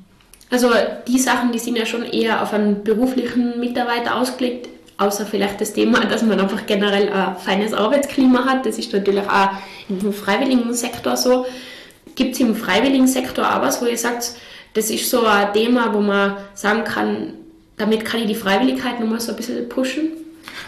Also 0.50 0.70
die 1.08 1.20
Sachen, 1.20 1.52
die 1.52 1.60
sind 1.60 1.78
ja 1.78 1.86
schon 1.86 2.04
eher 2.04 2.42
auf 2.42 2.54
einen 2.54 2.84
beruflichen 2.84 3.60
Mitarbeiter 3.60 4.16
ausgelegt, 4.16 4.70
außer 4.98 5.26
vielleicht 5.26 5.60
das 5.60 5.74
Thema, 5.74 6.06
dass 6.06 6.22
man 6.22 6.40
einfach 6.40 6.66
generell 6.66 7.10
ein 7.12 7.36
feines 7.38 7.74
Arbeitsklima 7.74 8.46
hat. 8.46 8.66
Das 8.66 8.78
ist 8.78 8.94
natürlich 8.94 9.28
auch 9.28 9.50
im 9.90 10.14
freiwilligen 10.14 10.74
Sektor 10.74 11.18
so. 11.18 11.46
Gibt 12.16 12.36
es 12.36 12.40
im 12.40 12.56
freiwilligen 12.56 13.08
Sektor 13.08 13.46
auch 13.46 13.62
was, 13.62 13.82
wo 13.82 13.86
ihr 13.86 13.98
sagt, 13.98 14.36
das 14.74 14.90
ist 14.90 15.10
so 15.10 15.26
ein 15.26 15.52
Thema, 15.54 15.94
wo 15.94 16.00
man 16.00 16.38
sagen 16.54 16.84
kann, 16.84 17.34
damit 17.78 18.06
kann 18.06 18.22
ich 18.22 18.28
die 18.28 18.36
Freiwilligkeit 18.36 19.00
nochmal 19.00 19.20
so 19.20 19.32
ein 19.32 19.38
bisschen 19.38 19.68
pushen? 19.68 20.12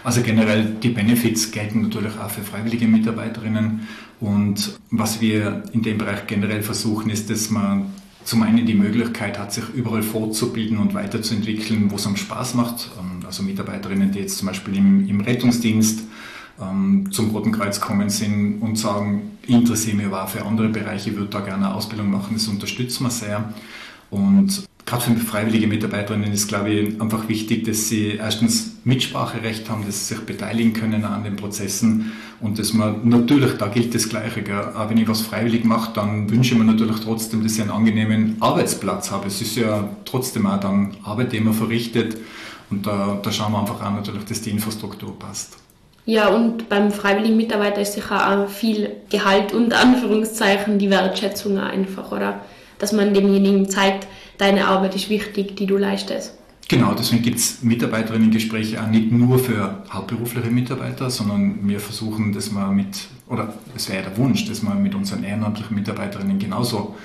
Also 0.04 0.22
generell 0.22 0.76
die 0.82 0.90
Benefits 0.90 1.52
gelten 1.52 1.84
natürlich 1.84 2.14
auch 2.18 2.30
für 2.30 2.42
freiwillige 2.42 2.88
Mitarbeiterinnen. 2.88 3.88
Und 4.20 4.78
was 4.92 5.22
wir 5.22 5.64
in 5.74 5.84
dem 5.84 5.98
Bereich 5.98 6.26
generell 6.28 6.64
versuchen, 6.64 7.10
ist, 7.10 7.30
dass 7.30 7.50
man 7.50 7.94
zum 8.28 8.44
einen 8.44 8.66
die 8.66 8.74
Möglichkeit 8.74 9.40
hat, 9.40 9.54
sich 9.54 9.64
überall 9.74 10.04
fortzubilden 10.04 10.80
und 10.80 10.94
weiterzuentwickeln, 10.94 11.90
wo 11.90 11.96
es 11.96 12.06
am 12.06 12.18
Spaß 12.18 12.56
macht. 12.56 12.90
Ähm, 13.00 13.26
also 13.26 13.42
Mitarbeiterinnen, 13.42 14.12
die 14.12 14.20
jetzt 14.20 14.38
zum 14.38 14.50
Beispiel 14.50 14.76
im, 14.76 15.08
im 15.08 15.22
Rettungsdienst 15.22 16.02
ähm, 16.62 17.10
zum 17.10 17.30
Roten 17.30 17.54
Kreuz 17.54 17.80
kommen 17.80 18.10
sind 18.10 18.62
und 18.62 18.78
sagen, 18.78 19.38
interessiere 19.48 19.96
mich 19.96 20.08
auch 20.08 20.28
für 20.28 20.46
andere 20.46 20.68
Bereiche, 20.68 21.12
ich 21.12 21.16
würde 21.16 21.30
da 21.30 21.40
gerne 21.40 21.68
eine 21.68 21.76
Ausbildung 21.76 22.12
machen, 22.12 22.34
das 22.34 22.50
unterstützen 22.50 23.06
wir 23.06 23.12
sehr. 23.12 23.54
Und 24.10 24.68
gerade 24.88 25.04
für 25.04 25.16
freiwillige 25.18 25.68
Mitarbeiterinnen 25.68 26.32
ist, 26.32 26.48
glaube 26.48 26.70
ich, 26.70 27.02
einfach 27.02 27.28
wichtig, 27.28 27.66
dass 27.66 27.90
sie 27.90 28.14
erstens 28.14 28.78
Mitspracherecht 28.86 29.70
haben, 29.70 29.86
dass 29.86 30.08
sie 30.08 30.16
sich 30.16 30.26
beteiligen 30.26 30.72
können 30.72 31.04
an 31.04 31.26
den 31.26 31.36
Prozessen 31.36 32.14
und 32.40 32.58
dass 32.58 32.74
man 32.74 33.08
natürlich, 33.08 33.58
da 33.58 33.68
gilt 33.68 33.94
das 33.94 34.08
Gleiche, 34.08 34.44
gell? 34.44 34.72
auch 34.76 34.90
wenn 34.90 34.98
ich 34.98 35.08
was 35.08 35.22
freiwillig 35.22 35.66
mache, 35.66 35.92
dann 35.94 36.30
wünsche 36.30 36.54
ich 36.54 36.60
mir 36.60 36.66
natürlich 36.66 37.02
trotzdem, 37.02 37.44
dass 37.44 37.56
ich 37.56 37.62
einen 37.62 37.72
angenehmen 37.72 38.38
Arbeitsplatz 38.40 39.12
habe. 39.12 39.28
Es 39.28 39.42
ist 39.42 39.58
ja 39.58 39.90
trotzdem 40.06 40.48
auch 40.48 40.60
dann 40.60 40.96
Arbeit, 41.04 41.34
die 41.34 41.42
man 41.42 41.54
verrichtet 41.54 42.18
und 42.70 42.88
da, 42.88 43.20
da 43.22 43.32
schauen 43.32 43.52
wir 43.52 43.60
einfach 43.60 43.82
an 43.82 43.96
natürlich, 43.96 44.24
dass 44.24 44.42
die 44.42 44.52
Infrastruktur 44.52 45.20
passt. 45.20 45.58
Ja, 46.06 46.30
und 46.30 46.70
beim 46.70 46.92
freiwilligen 46.92 47.36
Mitarbeiter 47.36 47.82
ist 47.82 47.94
sicher 47.94 48.32
auch 48.32 48.48
viel 48.48 48.92
Gehalt 49.10 49.54
und 49.54 49.74
Anführungszeichen 49.74 50.80
die 50.80 50.90
Wertschätzung 50.90 51.58
einfach, 51.58 52.14
oder? 52.14 52.40
Dass 52.80 52.92
man 52.92 53.14
demjenigen 53.14 53.70
zeigt, 53.70 54.08
deine 54.38 54.68
Arbeit 54.68 54.96
ist 54.96 55.10
wichtig, 55.10 55.56
die 55.56 55.66
du 55.66 55.78
leistest. 55.78 56.34
Genau, 56.70 56.94
deswegen 56.94 57.24
gibt 57.24 57.38
es 57.40 57.64
Mitarbeiterinnen-Gespräche 57.64 58.82
auch 58.84 58.88
nicht 58.88 59.12
nur 59.12 59.40
für 59.40 59.84
hauptberufliche 59.90 60.50
Mitarbeiter, 60.50 61.10
sondern 61.10 61.68
wir 61.68 61.80
versuchen, 61.80 62.34
dass 62.34 62.52
wir 62.52 62.68
mit, 62.68 63.08
oder 63.30 63.54
es 63.74 63.90
wäre 63.90 64.04
der 64.04 64.18
Wunsch, 64.18 64.46
dass 64.46 64.62
wir 64.62 64.76
mit 64.76 64.94
unseren 64.94 65.24
ehrenamtlichen 65.24 65.76
Mitarbeiterinnen 65.76 66.40
genauso 66.40 66.96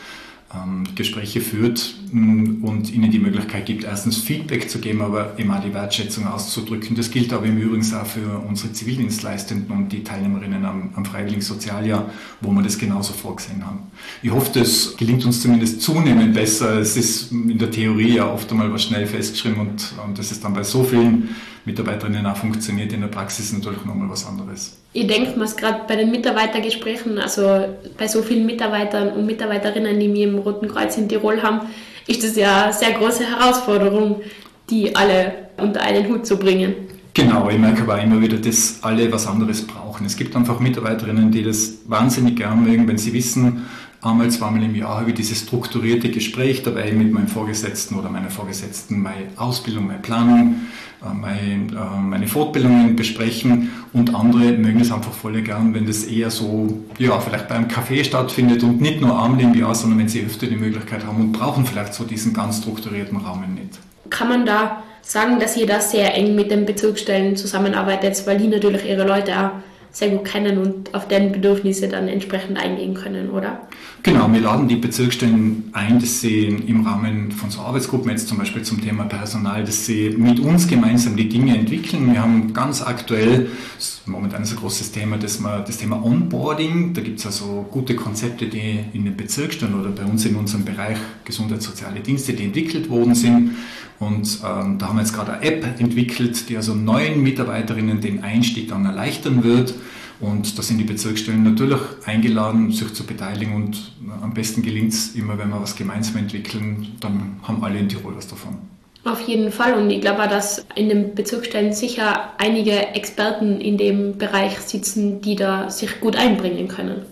Gespräche 0.94 1.40
führt 1.40 1.94
mm, 2.12 2.62
und 2.62 2.92
ihnen 2.92 3.10
die 3.10 3.18
Möglichkeit 3.18 3.64
gibt, 3.64 3.84
erstens 3.84 4.18
Feedback 4.18 4.68
zu 4.68 4.80
geben, 4.80 5.00
aber 5.00 5.38
eben 5.38 5.52
die 5.64 5.72
Wertschätzung 5.72 6.26
auszudrücken. 6.26 6.94
Das 6.94 7.10
gilt 7.10 7.32
aber 7.32 7.46
im 7.46 7.58
Übrigen 7.58 7.84
auch 7.94 8.06
für 8.06 8.38
unsere 8.46 8.72
Zivildienstleistenden 8.72 9.74
und 9.74 9.92
die 9.92 10.04
Teilnehmerinnen 10.04 10.64
am, 10.64 10.90
am 10.94 11.04
Freiwilligen-Sozialjahr, 11.04 12.10
wo 12.42 12.52
wir 12.52 12.62
das 12.62 12.78
genauso 12.78 13.14
vorgesehen 13.14 13.64
haben. 13.64 13.80
Ich 14.22 14.30
hoffe, 14.30 14.50
das 14.58 14.94
gelingt 14.96 15.24
uns 15.24 15.40
zumindest 15.40 15.80
zunehmend 15.80 16.34
besser. 16.34 16.78
Es 16.78 16.96
ist 16.96 17.32
in 17.32 17.58
der 17.58 17.70
Theorie 17.70 18.16
ja 18.16 18.30
oft 18.30 18.50
einmal 18.50 18.70
was 18.72 18.82
schnell 18.82 19.06
festgeschrieben 19.06 19.60
und, 19.60 19.94
und 20.06 20.18
das 20.18 20.32
ist 20.32 20.44
dann 20.44 20.52
bei 20.52 20.62
so 20.62 20.84
vielen 20.84 21.30
Mitarbeiterinnen 21.64 22.26
auch 22.26 22.36
funktioniert, 22.36 22.92
in 22.92 23.02
der 23.02 23.08
Praxis 23.08 23.52
natürlich 23.52 23.84
nochmal 23.84 24.10
was 24.10 24.26
anderes. 24.26 24.78
Ich 24.92 25.06
denke 25.06 25.38
mir 25.38 25.46
gerade 25.46 25.82
bei 25.86 25.96
den 25.96 26.10
Mitarbeitergesprächen, 26.10 27.18
also 27.18 27.66
bei 27.96 28.08
so 28.08 28.22
vielen 28.22 28.46
Mitarbeitern 28.46 29.12
und 29.12 29.26
Mitarbeiterinnen, 29.26 29.98
die 29.98 30.12
wir 30.12 30.28
im 30.28 30.38
Roten 30.38 30.68
Kreuz 30.68 30.96
in 30.96 31.08
Tirol 31.08 31.42
haben, 31.42 31.60
ist 32.06 32.24
das 32.24 32.36
ja 32.36 32.64
eine 32.64 32.72
sehr 32.72 32.92
große 32.92 33.24
Herausforderung, 33.24 34.22
die 34.68 34.94
alle 34.94 35.34
unter 35.56 35.82
einen 35.82 36.08
Hut 36.08 36.26
zu 36.26 36.36
bringen. 36.36 36.74
Genau, 37.14 37.48
ich 37.50 37.58
merke 37.58 37.82
aber 37.82 38.00
immer 38.00 38.20
wieder, 38.20 38.38
dass 38.38 38.78
alle 38.82 39.12
was 39.12 39.26
anderes 39.26 39.66
brauchen. 39.66 40.06
Es 40.06 40.16
gibt 40.16 40.34
einfach 40.34 40.60
Mitarbeiterinnen, 40.60 41.30
die 41.30 41.42
das 41.42 41.80
wahnsinnig 41.86 42.36
gern 42.36 42.64
mögen, 42.64 42.88
wenn 42.88 42.96
sie 42.96 43.12
wissen, 43.12 43.66
einmal, 44.02 44.30
zweimal 44.30 44.62
im 44.64 44.74
Jahr 44.74 45.00
habe 45.00 45.10
ich 45.10 45.16
dieses 45.16 45.40
strukturierte 45.40 46.10
Gespräch 46.10 46.62
dabei 46.62 46.92
mit 46.92 47.12
meinem 47.12 47.28
Vorgesetzten 47.28 47.94
oder 47.94 48.10
meiner 48.10 48.30
Vorgesetzten, 48.30 49.00
meine 49.00 49.28
Ausbildung, 49.36 49.86
meine 49.86 50.00
Planung, 50.00 50.62
äh, 51.02 51.14
meine, 51.14 51.40
äh, 51.40 52.00
meine 52.00 52.26
Fortbildungen 52.26 52.96
besprechen 52.96 53.70
und 53.92 54.14
andere 54.14 54.52
mögen 54.52 54.80
es 54.80 54.90
einfach 54.90 55.12
voll 55.12 55.40
gern, 55.42 55.72
wenn 55.72 55.86
das 55.86 56.04
eher 56.04 56.30
so, 56.30 56.82
ja, 56.98 57.18
vielleicht 57.20 57.48
beim 57.48 57.68
Café 57.68 58.04
stattfindet 58.04 58.62
und 58.64 58.80
nicht 58.80 59.00
nur 59.00 59.22
einmal 59.22 59.40
im 59.40 59.54
Jahr, 59.54 59.74
sondern 59.74 60.00
wenn 60.00 60.08
sie 60.08 60.24
öfter 60.24 60.46
die 60.46 60.56
Möglichkeit 60.56 61.06
haben 61.06 61.20
und 61.20 61.32
brauchen 61.32 61.64
vielleicht 61.64 61.94
so 61.94 62.04
diesen 62.04 62.34
ganz 62.34 62.58
strukturierten 62.58 63.18
Rahmen 63.18 63.54
nicht. 63.54 63.78
Kann 64.10 64.28
man 64.28 64.44
da 64.44 64.82
sagen, 65.00 65.38
dass 65.38 65.56
ihr 65.56 65.66
da 65.66 65.80
sehr 65.80 66.14
eng 66.14 66.34
mit 66.34 66.50
den 66.50 66.66
Bezirksstellen 66.66 67.36
zusammenarbeitet, 67.36 68.20
weil 68.26 68.38
die 68.38 68.48
natürlich 68.48 68.84
ihre 68.84 69.06
Leute 69.06 69.32
auch 69.32 69.50
sehr 69.92 70.08
gut 70.08 70.24
kennen 70.24 70.58
und 70.58 70.94
auf 70.94 71.06
deren 71.06 71.32
Bedürfnisse 71.32 71.86
dann 71.86 72.08
entsprechend 72.08 72.56
eingehen 72.56 72.94
können, 72.94 73.30
oder? 73.30 73.60
Genau, 74.02 74.32
wir 74.32 74.40
laden 74.40 74.66
die 74.66 74.76
Bezirksstellen 74.76 75.68
ein, 75.72 76.00
dass 76.00 76.22
sie 76.22 76.46
im 76.46 76.84
Rahmen 76.84 77.30
von 77.30 77.50
so 77.50 77.60
Arbeitsgruppen, 77.60 78.10
jetzt 78.10 78.26
zum 78.26 78.38
Beispiel 78.38 78.62
zum 78.62 78.80
Thema 78.80 79.04
Personal, 79.04 79.62
dass 79.62 79.86
sie 79.86 80.14
mit 80.16 80.40
uns 80.40 80.66
gemeinsam 80.66 81.14
die 81.14 81.28
Dinge 81.28 81.56
entwickeln. 81.56 82.10
Wir 82.10 82.22
haben 82.22 82.52
ganz 82.54 82.82
aktuell, 82.82 83.50
das 83.76 83.84
ist 83.84 84.08
momentan 84.08 84.42
ein 84.42 84.56
großes 84.56 84.92
Thema, 84.92 85.18
dass 85.18 85.38
wir, 85.40 85.60
das 85.60 85.76
Thema 85.76 86.02
Onboarding, 86.02 86.94
da 86.94 87.02
gibt 87.02 87.20
es 87.20 87.26
also 87.26 87.66
gute 87.70 87.94
Konzepte, 87.94 88.46
die 88.46 88.80
in 88.94 89.04
den 89.04 89.16
Bezirksstellen 89.16 89.78
oder 89.78 89.90
bei 89.90 90.04
uns 90.04 90.24
in 90.24 90.36
unserem 90.36 90.64
Bereich 90.64 90.96
Gesundheitssoziale 91.24 92.00
Dienste, 92.00 92.32
die 92.32 92.44
entwickelt 92.44 92.88
worden 92.88 93.14
sind. 93.14 93.52
Und 94.00 94.40
ähm, 94.44 94.78
da 94.78 94.88
haben 94.88 94.96
wir 94.96 95.02
jetzt 95.02 95.14
gerade 95.14 95.34
eine 95.34 95.42
App 95.44 95.80
entwickelt, 95.80 96.48
die 96.48 96.56
also 96.56 96.74
neuen 96.74 97.22
Mitarbeiterinnen 97.22 98.00
den 98.00 98.24
Einstieg 98.24 98.68
dann 98.68 98.84
erleichtern 98.84 99.44
wird. 99.44 99.74
Und 100.22 100.56
da 100.56 100.62
sind 100.62 100.78
die 100.78 100.84
Bezirksstellen 100.84 101.42
natürlich 101.42 101.80
eingeladen, 102.06 102.70
sich 102.70 102.94
zu 102.94 103.04
beteiligen. 103.04 103.54
Und 103.54 103.92
am 104.22 104.32
besten 104.32 104.62
gelingt 104.62 104.92
es 104.92 105.16
immer, 105.16 105.36
wenn 105.36 105.50
wir 105.50 105.60
was 105.60 105.74
gemeinsam 105.74 106.18
entwickeln, 106.18 106.92
dann 107.00 107.40
haben 107.42 107.62
alle 107.62 107.80
in 107.80 107.88
Tirol 107.88 108.16
was 108.16 108.28
davon. 108.28 108.56
Auf 109.04 109.20
jeden 109.22 109.50
Fall. 109.50 109.74
Und 109.74 109.90
ich 109.90 110.00
glaube 110.00 110.22
auch, 110.22 110.30
dass 110.30 110.64
in 110.76 110.88
den 110.88 111.16
Bezirksstellen 111.16 111.72
sicher 111.72 112.34
einige 112.38 112.94
Experten 112.94 113.60
in 113.60 113.76
dem 113.76 114.16
Bereich 114.16 114.60
sitzen, 114.60 115.20
die 115.20 115.34
da 115.34 115.68
sich 115.68 116.00
gut 116.00 116.14
einbringen 116.14 116.68
können. 116.68 117.02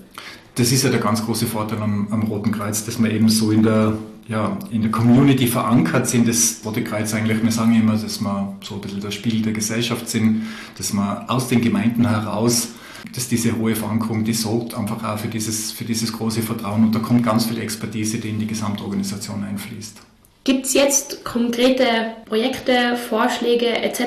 Das 0.55 0.71
ist 0.71 0.85
ja 0.85 0.91
der 0.91 1.01
ganz 1.01 1.25
große 1.25 1.47
Vorteil 1.47 1.83
am, 1.83 2.07
am 2.13 2.23
Roten 2.23 2.53
Kreuz, 2.53 2.85
dass 2.85 3.01
man 3.01 3.11
eben 3.11 3.29
so 3.29 3.51
in 3.51 3.65
der 3.65 3.95
ja, 4.29 4.57
in 4.71 4.83
der 4.83 4.93
Community 4.93 5.49
verankert 5.49 6.07
sind. 6.07 6.29
Das 6.29 6.61
Rote 6.65 6.85
Kreuz 6.85 7.13
eigentlich, 7.13 7.43
wir 7.43 7.51
sagen 7.51 7.75
immer, 7.75 7.97
dass 7.97 8.21
wir 8.21 8.57
so 8.63 8.77
ein 8.77 8.81
bisschen 8.81 9.01
das 9.01 9.15
Spiel 9.15 9.43
der 9.43 9.53
Gesellschaft 9.53 10.09
sind, 10.09 10.43
dass 10.79 10.93
wir 10.93 11.25
aus 11.29 11.49
den 11.49 11.61
Gemeinden 11.61 12.09
heraus, 12.09 12.69
dass 13.15 13.29
diese 13.29 13.57
hohe 13.57 13.75
Verankerung, 13.75 14.25
die 14.25 14.35
sorgt 14.35 14.75
einfach 14.75 15.03
auch 15.05 15.19
für 15.19 15.29
dieses, 15.29 15.73
für 15.73 15.85
dieses 15.85 16.13
große 16.13 16.43
Vertrauen 16.43 16.85
und 16.85 16.95
da 16.95 16.99
kommt 16.99 17.25
ganz 17.25 17.47
viel 17.47 17.59
Expertise, 17.59 18.19
die 18.19 18.31
in 18.31 18.39
die 18.39 18.47
Gesamtorganisation 18.47 19.45
einfließt. 19.45 19.99
Gibt 20.45 20.67
es 20.67 20.75
jetzt 20.75 21.25
konkrete 21.25 21.85
Projekte, 22.25 22.97
Vorschläge 22.97 23.67
etc., 23.67 24.03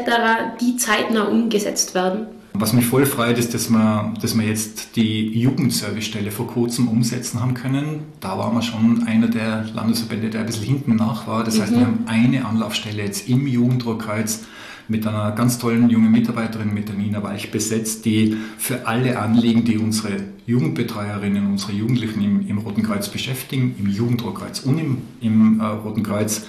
die 0.60 0.78
zeitnah 0.78 1.26
umgesetzt 1.26 1.94
werden? 1.94 2.28
Was 2.56 2.72
mich 2.72 2.86
voll 2.86 3.06
freut, 3.08 3.40
ist, 3.40 3.54
dass 3.56 3.70
wir, 3.70 4.14
dass 4.22 4.38
wir 4.38 4.46
jetzt 4.46 4.96
die 4.96 5.30
Jugendservicestelle 5.40 6.30
vor 6.30 6.48
kurzem 6.48 6.88
umsetzen 6.88 7.42
haben 7.42 7.56
können. 7.56 8.02
Da 8.20 8.38
waren 8.38 8.54
wir 8.54 8.62
schon 8.62 9.04
einer 9.08 9.28
der 9.28 9.66
Landesverbände, 9.74 10.30
der 10.30 10.42
ein 10.42 10.46
bisschen 10.46 10.66
hinten 10.66 10.96
nach 10.96 11.28
war. 11.28 11.44
Das 11.44 11.58
mhm. 11.58 11.62
heißt, 11.62 11.72
wir 11.74 11.82
haben 11.82 12.06
eine 12.06 12.46
Anlaufstelle 12.46 13.04
jetzt 13.04 13.28
im 13.28 13.48
Jugenddruckkreuz 13.48 14.42
mit 14.88 15.08
einer 15.08 15.32
ganz 15.32 15.60
tollen 15.60 15.90
jungen 15.90 16.12
Mitarbeiterin, 16.12 16.74
mit 16.74 16.90
der 16.90 16.96
Nina 16.96 17.24
Weich, 17.24 17.52
besetzt, 17.52 18.06
die 18.06 18.38
für 18.58 18.88
alle 18.88 19.20
Anliegen, 19.20 19.64
die 19.64 19.78
unsere 19.78 20.18
Jugendbetreuerinnen, 20.46 21.48
unsere 21.48 21.74
Jugendlichen 21.74 22.22
im, 22.22 22.48
im 22.48 22.58
Roten 22.60 22.84
Kreuz 22.84 23.08
beschäftigen, 23.10 23.76
im 23.80 23.88
Jugenddruckkreuz 23.88 24.62
und 24.62 24.78
im, 24.78 24.98
im 25.22 25.60
äh, 25.60 25.66
Roten 25.66 26.04
Kreuz, 26.04 26.46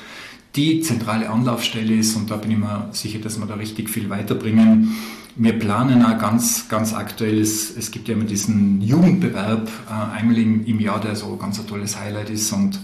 die 0.57 0.81
zentrale 0.81 1.31
Anlaufstelle 1.31 1.95
ist. 1.95 2.17
Und 2.17 2.31
da 2.31 2.37
bin 2.37 2.51
ich 2.51 2.59
mir 2.59 2.89
sicher, 2.93 3.19
dass 3.21 3.39
wir 3.39 3.47
da 3.47 3.55
richtig 3.55 3.89
viel 3.89 4.11
weiterbringen. 4.11 4.97
Wir 5.37 5.59
planen 5.59 6.05
auch 6.05 6.19
ganz, 6.19 6.69
ganz 6.69 6.95
aktuell, 6.95 7.41
es, 7.41 7.77
es 7.77 7.91
gibt 7.91 8.09
ja 8.09 8.15
immer 8.15 8.25
diesen 8.25 8.81
Jugendbewerb 8.81 9.69
äh, 9.89 10.17
einmal 10.17 10.39
im, 10.39 10.65
im 10.65 10.81
Jahr, 10.81 11.01
der 11.01 11.17
so 11.17 11.37
ganz 11.37 11.59
ein 11.59 11.67
tolles 11.67 11.99
Highlight 11.99 12.31
ist 12.31 12.53
und 12.53 12.79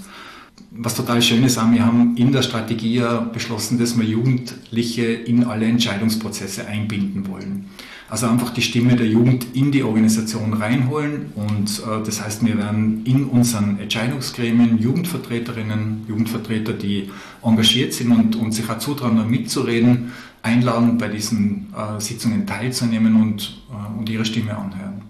was 0.71 0.95
total 0.95 1.21
schön 1.21 1.43
ist, 1.45 1.57
wir 1.57 1.85
haben 1.85 2.17
in 2.17 2.33
der 2.33 2.43
Strategie 2.43 2.97
ja 2.97 3.19
beschlossen, 3.21 3.79
dass 3.79 3.99
wir 3.99 4.05
Jugendliche 4.05 5.05
in 5.05 5.45
alle 5.45 5.67
Entscheidungsprozesse 5.67 6.67
einbinden 6.67 7.27
wollen. 7.27 7.67
Also 8.09 8.27
einfach 8.27 8.51
die 8.51 8.63
Stimme 8.63 8.97
der 8.97 9.07
Jugend 9.07 9.47
in 9.55 9.71
die 9.71 9.85
Organisation 9.85 10.53
reinholen 10.53 11.33
und 11.37 11.81
äh, 11.81 12.05
das 12.05 12.25
heißt, 12.25 12.45
wir 12.45 12.59
werden 12.59 13.03
in 13.05 13.25
unseren 13.27 13.79
Entscheidungsgremien 13.79 14.79
Jugendvertreterinnen, 14.79 16.07
Jugendvertreter, 16.09 16.73
die 16.73 17.11
engagiert 17.43 17.93
sind 17.93 18.11
und, 18.11 18.35
und 18.35 18.53
sich 18.53 18.69
auch 18.69 18.79
zutrauen, 18.79 19.17
da 19.17 19.25
mitzureden, 19.25 20.13
einladen, 20.43 20.99
bei 20.99 21.07
diesen 21.07 21.73
äh, 21.73 22.01
Sitzungen 22.01 22.47
teilzunehmen 22.47 23.15
und, 23.15 23.63
äh, 23.71 23.99
und 23.99 24.09
ihre 24.09 24.25
Stimme 24.25 24.57
anhören. 24.57 25.03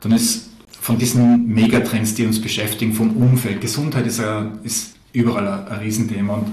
Dann 0.00 0.12
ist 0.12 0.50
von 0.84 0.98
diesen 0.98 1.46
Megatrends, 1.46 2.14
die 2.14 2.26
uns 2.26 2.38
beschäftigen, 2.38 2.92
vom 2.92 3.16
Umfeld, 3.16 3.62
Gesundheit 3.62 4.06
ist, 4.06 4.20
ein, 4.20 4.58
ist 4.64 4.94
überall 5.14 5.48
ein, 5.48 5.66
ein 5.68 5.78
Riesenthema. 5.78 6.34
Und 6.34 6.48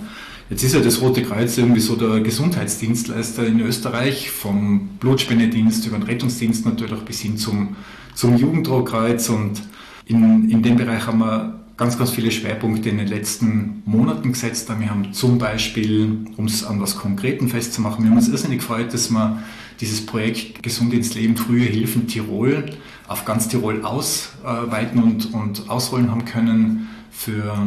jetzt 0.49 0.63
ist 0.63 0.73
ja 0.73 0.79
das 0.79 1.01
Rote 1.01 1.21
Kreuz 1.21 1.57
irgendwie 1.57 1.81
so 1.81 1.97
der 1.97 2.21
Gesundheitsdienstleister 2.21 3.45
in 3.45 3.59
Österreich, 3.59 4.31
vom 4.31 4.87
Blutspendedienst 5.01 5.85
über 5.85 5.97
den 5.97 6.03
Rettungsdienst 6.03 6.65
natürlich 6.65 7.01
bis 7.01 7.19
hin 7.19 7.35
zum, 7.35 7.75
zum 8.15 8.37
Jugenddruckkreuz. 8.37 9.27
Und 9.27 9.63
in, 10.05 10.49
in 10.49 10.63
dem 10.63 10.77
Bereich 10.77 11.05
haben 11.05 11.19
wir 11.19 11.59
ganz, 11.81 11.97
ganz 11.97 12.11
viele 12.11 12.29
Schwerpunkte 12.29 12.89
in 12.89 12.99
den 12.99 13.07
letzten 13.07 13.81
Monaten 13.85 14.33
gesetzt 14.33 14.69
Wir 14.69 14.91
haben 14.91 15.13
zum 15.13 15.39
Beispiel, 15.39 16.27
um 16.37 16.45
es 16.45 16.63
an 16.63 16.79
was 16.79 16.95
Konkreten 16.95 17.47
festzumachen, 17.47 18.03
wir 18.03 18.11
haben 18.11 18.17
uns 18.17 18.29
irrsinnig 18.29 18.59
gefreut, 18.59 18.93
dass 18.93 19.09
wir 19.09 19.41
dieses 19.79 20.05
Projekt 20.05 20.61
Gesund 20.61 20.93
ins 20.93 21.15
Leben, 21.15 21.35
frühe 21.35 21.65
Hilfen 21.65 22.05
Tirol 22.05 22.65
auf 23.07 23.25
ganz 23.25 23.47
Tirol 23.47 23.83
ausweiten 23.83 25.01
und, 25.01 25.33
und 25.33 25.71
ausrollen 25.71 26.11
haben 26.11 26.25
können 26.25 26.87
für 27.09 27.57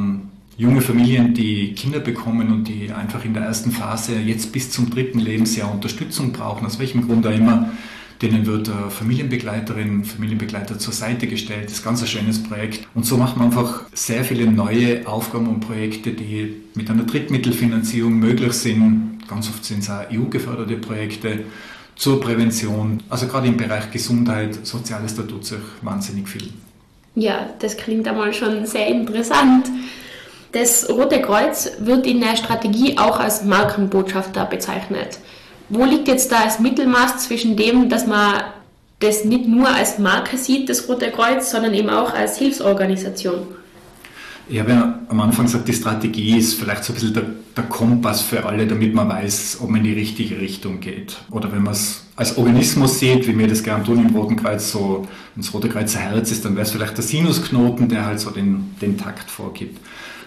junge 0.56 0.80
Familien, 0.80 1.34
die 1.34 1.72
Kinder 1.72 1.98
bekommen 1.98 2.52
und 2.52 2.68
die 2.68 2.92
einfach 2.92 3.24
in 3.24 3.34
der 3.34 3.42
ersten 3.42 3.72
Phase 3.72 4.14
jetzt 4.20 4.52
bis 4.52 4.70
zum 4.70 4.90
dritten 4.90 5.18
Lebensjahr 5.18 5.72
Unterstützung 5.72 6.30
brauchen, 6.30 6.64
aus 6.66 6.78
welchem 6.78 7.04
Grund 7.04 7.26
auch 7.26 7.32
immer 7.32 7.72
Denen 8.24 8.46
wird 8.46 8.70
eine 8.70 8.90
Familienbegleiterin, 8.90 10.02
Familienbegleiter 10.06 10.78
zur 10.78 10.94
Seite 10.94 11.26
gestellt. 11.26 11.66
Das 11.66 11.74
ist 11.74 11.84
ganz 11.84 12.00
ein 12.00 12.06
schönes 12.06 12.42
Projekt. 12.42 12.88
Und 12.94 13.04
so 13.04 13.18
macht 13.18 13.36
man 13.36 13.48
einfach 13.48 13.82
sehr 13.92 14.24
viele 14.24 14.50
neue 14.50 15.06
Aufgaben 15.06 15.46
und 15.46 15.60
Projekte, 15.60 16.12
die 16.12 16.62
mit 16.72 16.88
einer 16.88 17.02
Drittmittelfinanzierung 17.02 18.14
möglich 18.14 18.54
sind. 18.54 19.18
Ganz 19.28 19.50
oft 19.50 19.62
sind 19.62 19.80
es 19.80 19.90
auch 19.90 20.10
EU-geförderte 20.10 20.76
Projekte 20.78 21.40
zur 21.96 22.18
Prävention. 22.18 23.02
Also 23.10 23.26
gerade 23.26 23.46
im 23.46 23.58
Bereich 23.58 23.90
Gesundheit, 23.90 24.64
Soziales, 24.64 25.14
da 25.14 25.24
tut 25.24 25.44
sich 25.44 25.58
wahnsinnig 25.82 26.26
viel. 26.26 26.48
Ja, 27.16 27.50
das 27.58 27.76
klingt 27.76 28.08
einmal 28.08 28.32
schon 28.32 28.64
sehr 28.64 28.86
interessant. 28.86 29.66
Das 30.52 30.88
Rote 30.88 31.20
Kreuz 31.20 31.72
wird 31.80 32.06
in 32.06 32.20
der 32.20 32.36
Strategie 32.36 32.96
auch 32.96 33.20
als 33.20 33.44
Markenbotschafter 33.44 34.46
bezeichnet. 34.46 35.18
Wo 35.68 35.84
liegt 35.84 36.08
jetzt 36.08 36.30
da 36.30 36.44
das 36.44 36.60
Mittelmaß 36.60 37.18
zwischen 37.18 37.56
dem, 37.56 37.88
dass 37.88 38.06
man 38.06 38.42
das 39.00 39.24
nicht 39.24 39.46
nur 39.46 39.68
als 39.68 39.98
Marke 39.98 40.36
sieht, 40.36 40.68
das 40.68 40.88
Rote 40.88 41.10
Kreuz, 41.10 41.50
sondern 41.50 41.74
eben 41.74 41.90
auch 41.90 42.12
als 42.12 42.38
Hilfsorganisation? 42.38 43.46
Ich 44.46 44.60
habe 44.60 44.70
ja 44.72 44.98
am 45.08 45.20
Anfang 45.20 45.46
gesagt, 45.46 45.66
die 45.68 45.72
Strategie 45.72 46.36
ist 46.36 46.54
vielleicht 46.54 46.84
so 46.84 46.92
ein 46.92 46.96
bisschen 46.96 47.14
der, 47.14 47.24
der, 47.56 47.64
Kompass 47.64 48.20
für 48.20 48.44
alle, 48.44 48.66
damit 48.66 48.94
man 48.94 49.08
weiß, 49.08 49.58
ob 49.62 49.70
man 49.70 49.78
in 49.78 49.84
die 49.84 49.98
richtige 49.98 50.38
Richtung 50.38 50.80
geht. 50.80 51.16
Oder 51.30 51.50
wenn 51.50 51.62
man 51.62 51.72
es 51.72 52.04
als 52.14 52.36
Organismus 52.36 52.98
sieht, 52.98 53.26
wie 53.26 53.38
wir 53.38 53.48
das 53.48 53.62
gerne 53.62 53.84
tun 53.84 54.06
im 54.06 54.14
Roten 54.14 54.36
Kreuz, 54.36 54.70
so 54.70 55.06
das 55.34 55.54
Rote 55.54 55.70
Kreuz 55.70 55.96
Herz 55.96 56.30
ist, 56.30 56.44
dann 56.44 56.56
wäre 56.56 56.66
es 56.66 56.72
vielleicht 56.72 56.96
der 56.96 57.04
Sinusknoten, 57.04 57.88
der 57.88 58.04
halt 58.04 58.20
so 58.20 58.30
den, 58.30 58.76
den 58.82 58.98
Takt 58.98 59.30
vorgibt. 59.30 59.80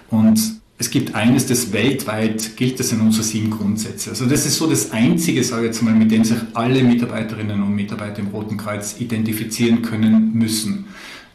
Und 0.10 0.40
es 0.80 0.92
gibt 0.92 1.16
eines, 1.16 1.48
das 1.48 1.74
weltweit 1.74 2.56
gilt, 2.56 2.80
das 2.80 2.90
sind 2.90 3.02
unsere 3.02 3.24
sieben 3.24 3.50
Grundsätze. 3.50 4.12
Also 4.12 4.28
das 4.28 4.46
ist 4.46 4.58
so 4.58 4.68
das 4.68 4.92
Einzige, 4.92 5.44
sage 5.44 5.64
ich 5.64 5.68
jetzt 5.68 5.82
mal, 5.82 5.94
mit 5.94 6.12
dem 6.12 6.24
sich 6.24 6.38
alle 6.54 6.84
Mitarbeiterinnen 6.84 7.64
und 7.64 7.74
Mitarbeiter 7.74 8.20
im 8.20 8.28
Roten 8.28 8.58
Kreuz 8.58 9.00
identifizieren 9.00 9.82
können 9.82 10.34
müssen. 10.34 10.86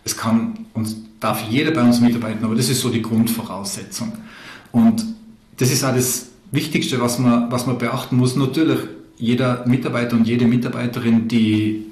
Es 0.04 0.16
kann 0.16 0.66
und 0.74 0.94
darf 1.18 1.42
jeder 1.48 1.72
bei 1.72 1.82
uns 1.82 2.00
mitarbeiten, 2.00 2.44
aber 2.44 2.54
das 2.54 2.68
ist 2.68 2.80
so 2.80 2.90
die 2.90 3.02
Grundvoraussetzung. 3.02 4.12
Und 4.70 5.04
das 5.56 5.72
ist 5.72 5.84
auch 5.84 5.94
das 5.94 6.28
Wichtigste, 6.52 7.00
was 7.00 7.18
man, 7.18 7.50
was 7.50 7.66
man 7.66 7.78
beachten 7.78 8.16
muss. 8.16 8.36
Natürlich, 8.36 8.78
jeder 9.16 9.66
Mitarbeiter 9.66 10.16
und 10.16 10.26
jede 10.26 10.46
Mitarbeiterin, 10.46 11.26
die 11.26 11.86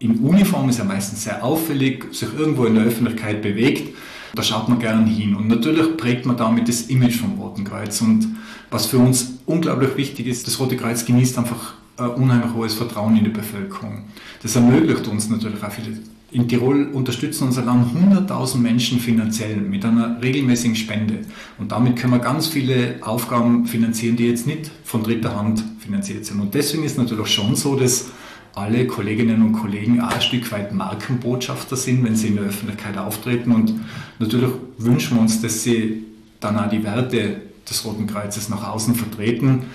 in 0.00 0.16
Uniform 0.18 0.68
ist 0.68 0.78
ja 0.78 0.84
meistens 0.84 1.24
sehr 1.24 1.44
auffällig, 1.44 2.06
sich 2.12 2.28
irgendwo 2.36 2.64
in 2.64 2.74
der 2.74 2.84
Öffentlichkeit 2.84 3.42
bewegt, 3.42 3.96
da 4.34 4.42
schaut 4.42 4.68
man 4.68 4.78
gern 4.78 5.06
hin. 5.06 5.34
Und 5.34 5.48
natürlich 5.48 5.96
prägt 5.96 6.26
man 6.26 6.36
damit 6.36 6.68
das 6.68 6.82
Image 6.82 7.16
vom 7.16 7.38
Roten 7.38 7.64
Kreuz. 7.64 8.00
Und 8.00 8.36
was 8.70 8.86
für 8.86 8.98
uns 8.98 9.38
unglaublich 9.46 9.96
wichtig 9.96 10.26
ist, 10.26 10.46
das 10.46 10.58
Rote 10.60 10.76
Kreuz 10.76 11.04
genießt 11.04 11.38
einfach 11.38 11.74
ein 11.96 12.10
unheimlich 12.10 12.54
hohes 12.54 12.74
Vertrauen 12.74 13.16
in 13.16 13.24
die 13.24 13.30
Bevölkerung. 13.30 14.04
Das 14.42 14.54
ermöglicht 14.54 15.06
uns 15.08 15.28
natürlich 15.28 15.62
auch 15.62 15.72
viele 15.72 15.98
in 16.30 16.46
Tirol 16.46 16.88
unterstützen 16.92 17.44
unser 17.44 17.62
Land 17.62 17.96
100.000 17.96 18.58
Menschen 18.58 19.00
finanziell 19.00 19.56
mit 19.56 19.84
einer 19.84 20.20
regelmäßigen 20.22 20.76
Spende. 20.76 21.20
Und 21.58 21.72
damit 21.72 21.96
können 21.96 22.12
wir 22.12 22.18
ganz 22.18 22.48
viele 22.48 22.96
Aufgaben 23.00 23.66
finanzieren, 23.66 24.16
die 24.16 24.26
jetzt 24.26 24.46
nicht 24.46 24.70
von 24.84 25.02
dritter 25.02 25.34
Hand 25.34 25.64
finanziert 25.78 26.26
sind. 26.26 26.40
Und 26.40 26.54
deswegen 26.54 26.84
ist 26.84 26.98
natürlich 26.98 27.28
schon 27.28 27.56
so, 27.56 27.76
dass 27.76 28.10
alle 28.54 28.86
Kolleginnen 28.86 29.42
und 29.42 29.52
Kollegen 29.52 30.00
auch 30.00 30.10
ein 30.10 30.20
Stück 30.20 30.50
weit 30.52 30.72
Markenbotschafter 30.72 31.76
sind, 31.76 32.04
wenn 32.04 32.16
sie 32.16 32.28
in 32.28 32.36
der 32.36 32.44
Öffentlichkeit 32.44 32.98
auftreten. 32.98 33.52
Und 33.52 33.74
natürlich 34.18 34.50
wünschen 34.78 35.16
wir 35.16 35.22
uns, 35.22 35.40
dass 35.40 35.62
sie 35.62 36.04
dann 36.40 36.58
auch 36.58 36.68
die 36.68 36.82
Werte 36.82 37.42
des 37.68 37.84
Roten 37.84 38.06
Kreuzes 38.06 38.48
nach 38.48 38.68
außen 38.68 38.94
vertreten. 38.94 39.66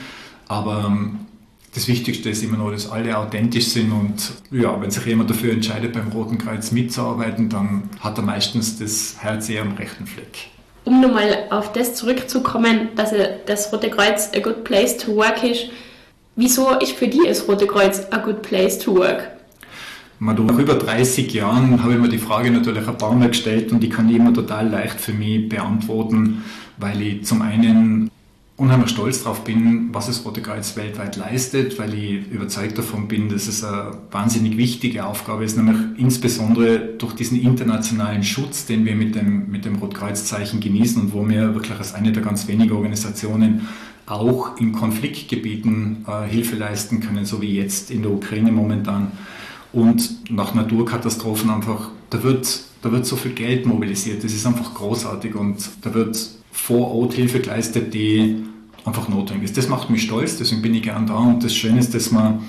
Aber 0.47 0.85
ähm, 0.87 1.19
das 1.73 1.87
Wichtigste 1.87 2.29
ist 2.29 2.43
immer 2.43 2.57
noch, 2.57 2.71
dass 2.71 2.91
alle 2.91 3.17
authentisch 3.17 3.69
sind 3.69 3.91
und 3.91 4.33
ja, 4.51 4.79
wenn 4.79 4.91
sich 4.91 5.05
jemand 5.05 5.29
dafür 5.29 5.53
entscheidet, 5.53 5.93
beim 5.93 6.09
Roten 6.09 6.37
Kreuz 6.37 6.71
mitzuarbeiten, 6.71 7.49
dann 7.49 7.89
hat 7.99 8.17
er 8.17 8.23
meistens 8.23 8.77
das 8.77 9.15
Herz 9.19 9.49
eher 9.49 9.63
am 9.63 9.73
rechten 9.73 10.05
Fleck. 10.05 10.49
Um 10.85 11.01
nochmal 11.01 11.45
auf 11.49 11.71
das 11.71 11.95
zurückzukommen, 11.95 12.89
dass 12.95 13.11
das 13.45 13.71
Rote 13.71 13.89
Kreuz 13.89 14.29
a 14.35 14.39
good 14.39 14.63
place 14.63 14.97
to 14.97 15.15
work 15.15 15.43
ist, 15.43 15.69
wieso 16.35 16.77
ist 16.79 16.93
für 16.93 17.07
dich 17.07 17.21
das 17.27 17.47
Rote 17.47 17.67
Kreuz 17.67 18.01
a 18.11 18.17
good 18.17 18.41
place 18.41 18.79
to 18.79 18.95
work? 18.95 19.29
Nach 20.19 20.57
über 20.57 20.75
30 20.75 21.33
Jahren 21.33 21.83
habe 21.83 21.93
ich 21.93 21.99
mir 21.99 22.07
die 22.07 22.17
Frage 22.17 22.49
natürlich 22.49 22.87
ein 22.87 22.97
paar 22.97 23.13
Mal 23.13 23.27
gestellt 23.27 23.71
und 23.71 23.81
die 23.81 23.89
kann 23.89 24.09
ich 24.09 24.15
immer 24.15 24.33
total 24.33 24.69
leicht 24.69 25.01
für 25.01 25.11
mich 25.11 25.49
beantworten, 25.49 26.43
weil 26.77 27.01
ich 27.01 27.25
zum 27.25 27.41
einen 27.41 28.09
unheimlich 28.55 28.91
stolz 28.91 29.23
darauf 29.23 29.43
bin, 29.43 29.89
was 29.91 30.07
das 30.07 30.23
Rote 30.23 30.41
Kreuz 30.41 30.77
weltweit 30.77 31.17
leistet, 31.17 31.77
weil 31.79 31.93
ich 31.95 32.27
überzeugt 32.27 32.77
davon 32.77 33.07
bin, 33.07 33.27
dass 33.27 33.47
es 33.47 33.63
eine 33.63 33.97
wahnsinnig 34.11 34.57
wichtige 34.57 35.05
Aufgabe 35.05 35.43
ist, 35.43 35.57
nämlich 35.57 35.77
insbesondere 35.97 36.79
durch 36.97 37.13
diesen 37.13 37.41
internationalen 37.41 38.23
Schutz, 38.23 38.65
den 38.65 38.85
wir 38.85 38.95
mit 38.95 39.15
dem, 39.15 39.49
mit 39.49 39.65
dem 39.65 39.75
Rotkreuzzeichen 39.75 40.59
genießen 40.59 41.01
und 41.01 41.13
wo 41.13 41.27
wir 41.27 41.53
wirklich 41.55 41.77
als 41.77 41.95
eine 41.95 42.11
der 42.11 42.23
ganz 42.23 42.47
wenigen 42.47 42.73
Organisationen 42.73 43.67
auch 44.05 44.57
in 44.57 44.73
Konfliktgebieten 44.73 46.05
äh, 46.07 46.27
Hilfe 46.27 46.55
leisten 46.55 46.99
können, 46.99 47.25
so 47.25 47.41
wie 47.41 47.55
jetzt 47.55 47.91
in 47.91 48.01
der 48.01 48.11
Ukraine 48.11 48.51
momentan. 48.51 49.11
Und 49.71 50.29
nach 50.31 50.53
Naturkatastrophen 50.53 51.49
einfach, 51.49 51.89
da 52.09 52.21
wird, 52.23 52.61
da 52.81 52.91
wird 52.91 53.05
so 53.05 53.15
viel 53.15 53.31
Geld 53.31 53.65
mobilisiert, 53.65 54.23
das 54.23 54.33
ist 54.33 54.45
einfach 54.45 54.73
großartig 54.73 55.35
und 55.35 55.69
da 55.81 55.93
wird 55.93 56.29
vor 56.51 56.91
Ort 56.93 57.13
Hilfe 57.13 57.39
geleistet, 57.39 57.93
die 57.93 58.43
einfach 58.85 59.07
notwendig 59.07 59.45
ist. 59.45 59.57
Das 59.57 59.69
macht 59.69 59.89
mich 59.89 60.03
stolz, 60.03 60.37
deswegen 60.37 60.61
bin 60.61 60.75
ich 60.75 60.83
gern 60.83 61.07
da 61.07 61.15
und 61.15 61.43
das 61.43 61.55
Schöne 61.55 61.79
ist, 61.79 61.93
dass 61.95 62.11
wir, 62.11 62.39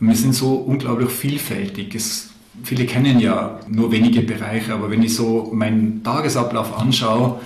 wir 0.00 0.16
sind 0.16 0.34
so 0.34 0.54
unglaublich 0.54 1.10
vielfältig. 1.10 1.94
Es, 1.94 2.30
viele 2.62 2.84
kennen 2.84 3.20
ja 3.20 3.60
nur 3.68 3.92
wenige 3.92 4.22
Bereiche, 4.22 4.74
aber 4.74 4.90
wenn 4.90 5.02
ich 5.02 5.14
so 5.14 5.50
meinen 5.54 6.02
Tagesablauf 6.02 6.76
anschaue, 6.76 7.40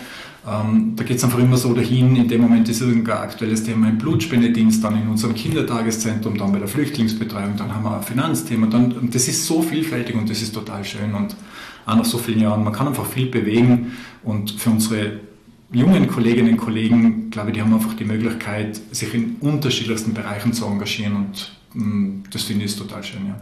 ähm, 0.51 0.95
da 0.97 1.05
geht 1.05 1.19
es 1.19 1.25
einfach 1.25 1.39
immer 1.39 1.57
so 1.57 1.75
dahin, 1.75 2.17
in 2.17 2.29
dem 2.29 2.41
Moment 2.41 2.69
ist 2.69 2.81
irgendein 2.81 3.19
aktuelles 3.19 3.65
Thema 3.65 3.89
im 3.89 3.99
Blutspendedienst, 3.99 4.83
dann 4.83 5.01
in 5.01 5.09
unserem 5.09 5.35
Kindertageszentrum, 5.35 6.39
dann 6.39 6.53
bei 6.53 6.59
der 6.59 6.69
Flüchtlingsbetreuung, 6.69 7.57
dann 7.57 7.75
haben 7.75 7.85
wir 7.85 7.97
ein 7.97 8.03
Finanzthema. 8.03 8.67
Dann, 8.67 9.11
das 9.13 9.29
ist 9.29 9.47
so 9.47 9.63
vielfältig 9.63 10.17
und 10.17 10.31
das 10.31 10.41
ist 10.41 10.55
total 10.55 10.85
schön 10.85 11.15
und 11.15 11.37
auch 11.87 11.97
nach 11.97 12.05
so 12.05 12.19
vielen 12.19 12.41
Jahren, 12.41 12.65
man 12.65 12.73
kann 12.73 12.89
einfach 12.89 13.07
viel 13.07 13.27
bewegen 13.27 13.93
und 14.23 14.51
für 14.53 14.71
unsere 14.71 15.21
jungen 15.73 16.07
Kolleginnen 16.09 16.53
und 16.53 16.59
Kollegen, 16.59 17.31
glaube 17.31 17.51
ich, 17.51 17.55
die 17.55 17.63
haben 17.63 17.75
einfach 17.75 17.95
die 17.95 18.05
Möglichkeit, 18.05 18.81
sich 18.91 19.13
in 19.15 19.37
unterschiedlichsten 19.41 20.15
Bereichen 20.15 20.53
zu 20.53 20.65
engagieren 20.67 21.17
und 21.17 21.53
mh, 21.75 21.85
mm, 21.85 22.23
das 22.31 22.45
finde 22.45 22.65
ich 22.65 22.77
total 22.77 23.03
schön, 23.03 23.27
ja. 23.27 23.37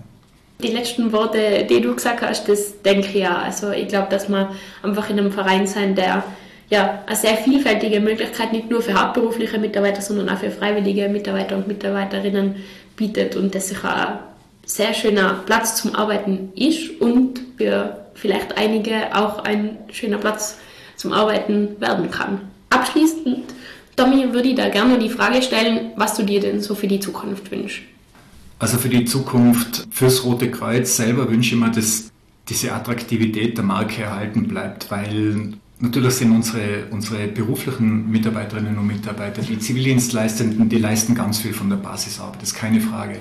Die 0.62 0.69
letzten 0.69 1.12
Worte, 1.12 1.66
die 1.69 1.83
du 1.83 1.95
gesagt 1.95 2.23
hast, 2.23 2.49
das 2.49 2.81
denke 2.81 3.09
ich 3.09 3.16
ja. 3.16 3.37
Also 3.37 3.73
ich 3.73 3.88
glaube, 3.88 4.09
dass 4.11 4.31
man 4.31 4.49
einfach 4.83 5.11
in 5.11 5.19
einem 5.19 5.31
Verein 5.31 5.66
sein, 5.66 5.95
der 5.95 6.25
ja 6.70 7.02
eine 7.07 7.16
sehr 7.16 7.37
vielfältige 7.37 8.00
Möglichkeit 8.00 8.52
nicht 8.52 8.70
nur 8.70 8.83
für 8.83 8.94
hauptberufliche 8.94 9.59
Mitarbeiter, 9.59 10.02
sondern 10.02 10.29
auch 10.29 10.38
für 10.38 10.50
freiwillige 10.50 11.09
Mitarbeiter 11.09 11.57
und 11.57 11.68
Mitarbeiterinnen 11.68 12.57
bietet 12.96 13.37
und 13.37 13.55
das 13.55 13.68
sicher 13.68 13.94
ein 13.94 14.18
sehr 14.64 14.94
schöner 14.94 15.42
Platz 15.46 15.76
zum 15.76 15.94
Arbeiten 15.94 16.50
ist 16.57 17.00
und 17.00 17.40
für 17.57 18.07
vielleicht 18.14 18.57
einige 18.57 19.14
auch 19.14 19.44
ein 19.44 19.79
schöner 19.92 20.18
Platz 20.18 20.59
zum 20.96 21.12
Arbeiten 21.12 21.81
werden 21.81 22.11
kann. 22.11 22.40
Abschließend, 22.70 23.44
Tommy, 23.94 24.33
würde 24.33 24.48
ich 24.48 24.57
da 24.57 24.68
gerne 24.68 24.98
die 24.98 25.09
Frage 25.09 25.40
stellen, 25.42 25.92
was 25.96 26.16
du 26.16 26.24
dir 26.24 26.40
denn 26.40 26.61
so 26.61 26.74
für 26.74 26.88
die 26.88 27.00
Zukunft 27.00 27.50
wünschst. 27.50 27.83
Also 28.59 28.79
für 28.79 28.88
die 28.88 29.05
Zukunft, 29.05 29.87
fürs 29.90 30.24
Rote 30.24 30.50
Kreuz 30.50 30.96
selber 30.96 31.31
wünsche 31.31 31.55
ich 31.55 31.61
mir, 31.61 31.70
dass 31.70 32.11
diese 32.48 32.72
Attraktivität 32.72 33.57
der 33.57 33.64
Marke 33.64 34.02
erhalten 34.02 34.48
bleibt, 34.48 34.90
weil 34.90 35.55
natürlich 35.80 36.14
sind 36.14 36.32
unsere, 36.32 36.86
unsere 36.90 37.28
beruflichen 37.28 38.10
Mitarbeiterinnen 38.10 38.78
und 38.78 38.86
Mitarbeiter, 38.86 39.42
die 39.42 39.58
Zivildienstleistenden, 39.58 40.68
die 40.68 40.78
leisten 40.78 41.14
ganz 41.14 41.38
viel 41.38 41.52
von 41.52 41.68
der 41.68 41.76
Basisarbeit, 41.76 42.42
das 42.42 42.50
ist 42.50 42.54
keine 42.54 42.80
Frage. 42.80 43.18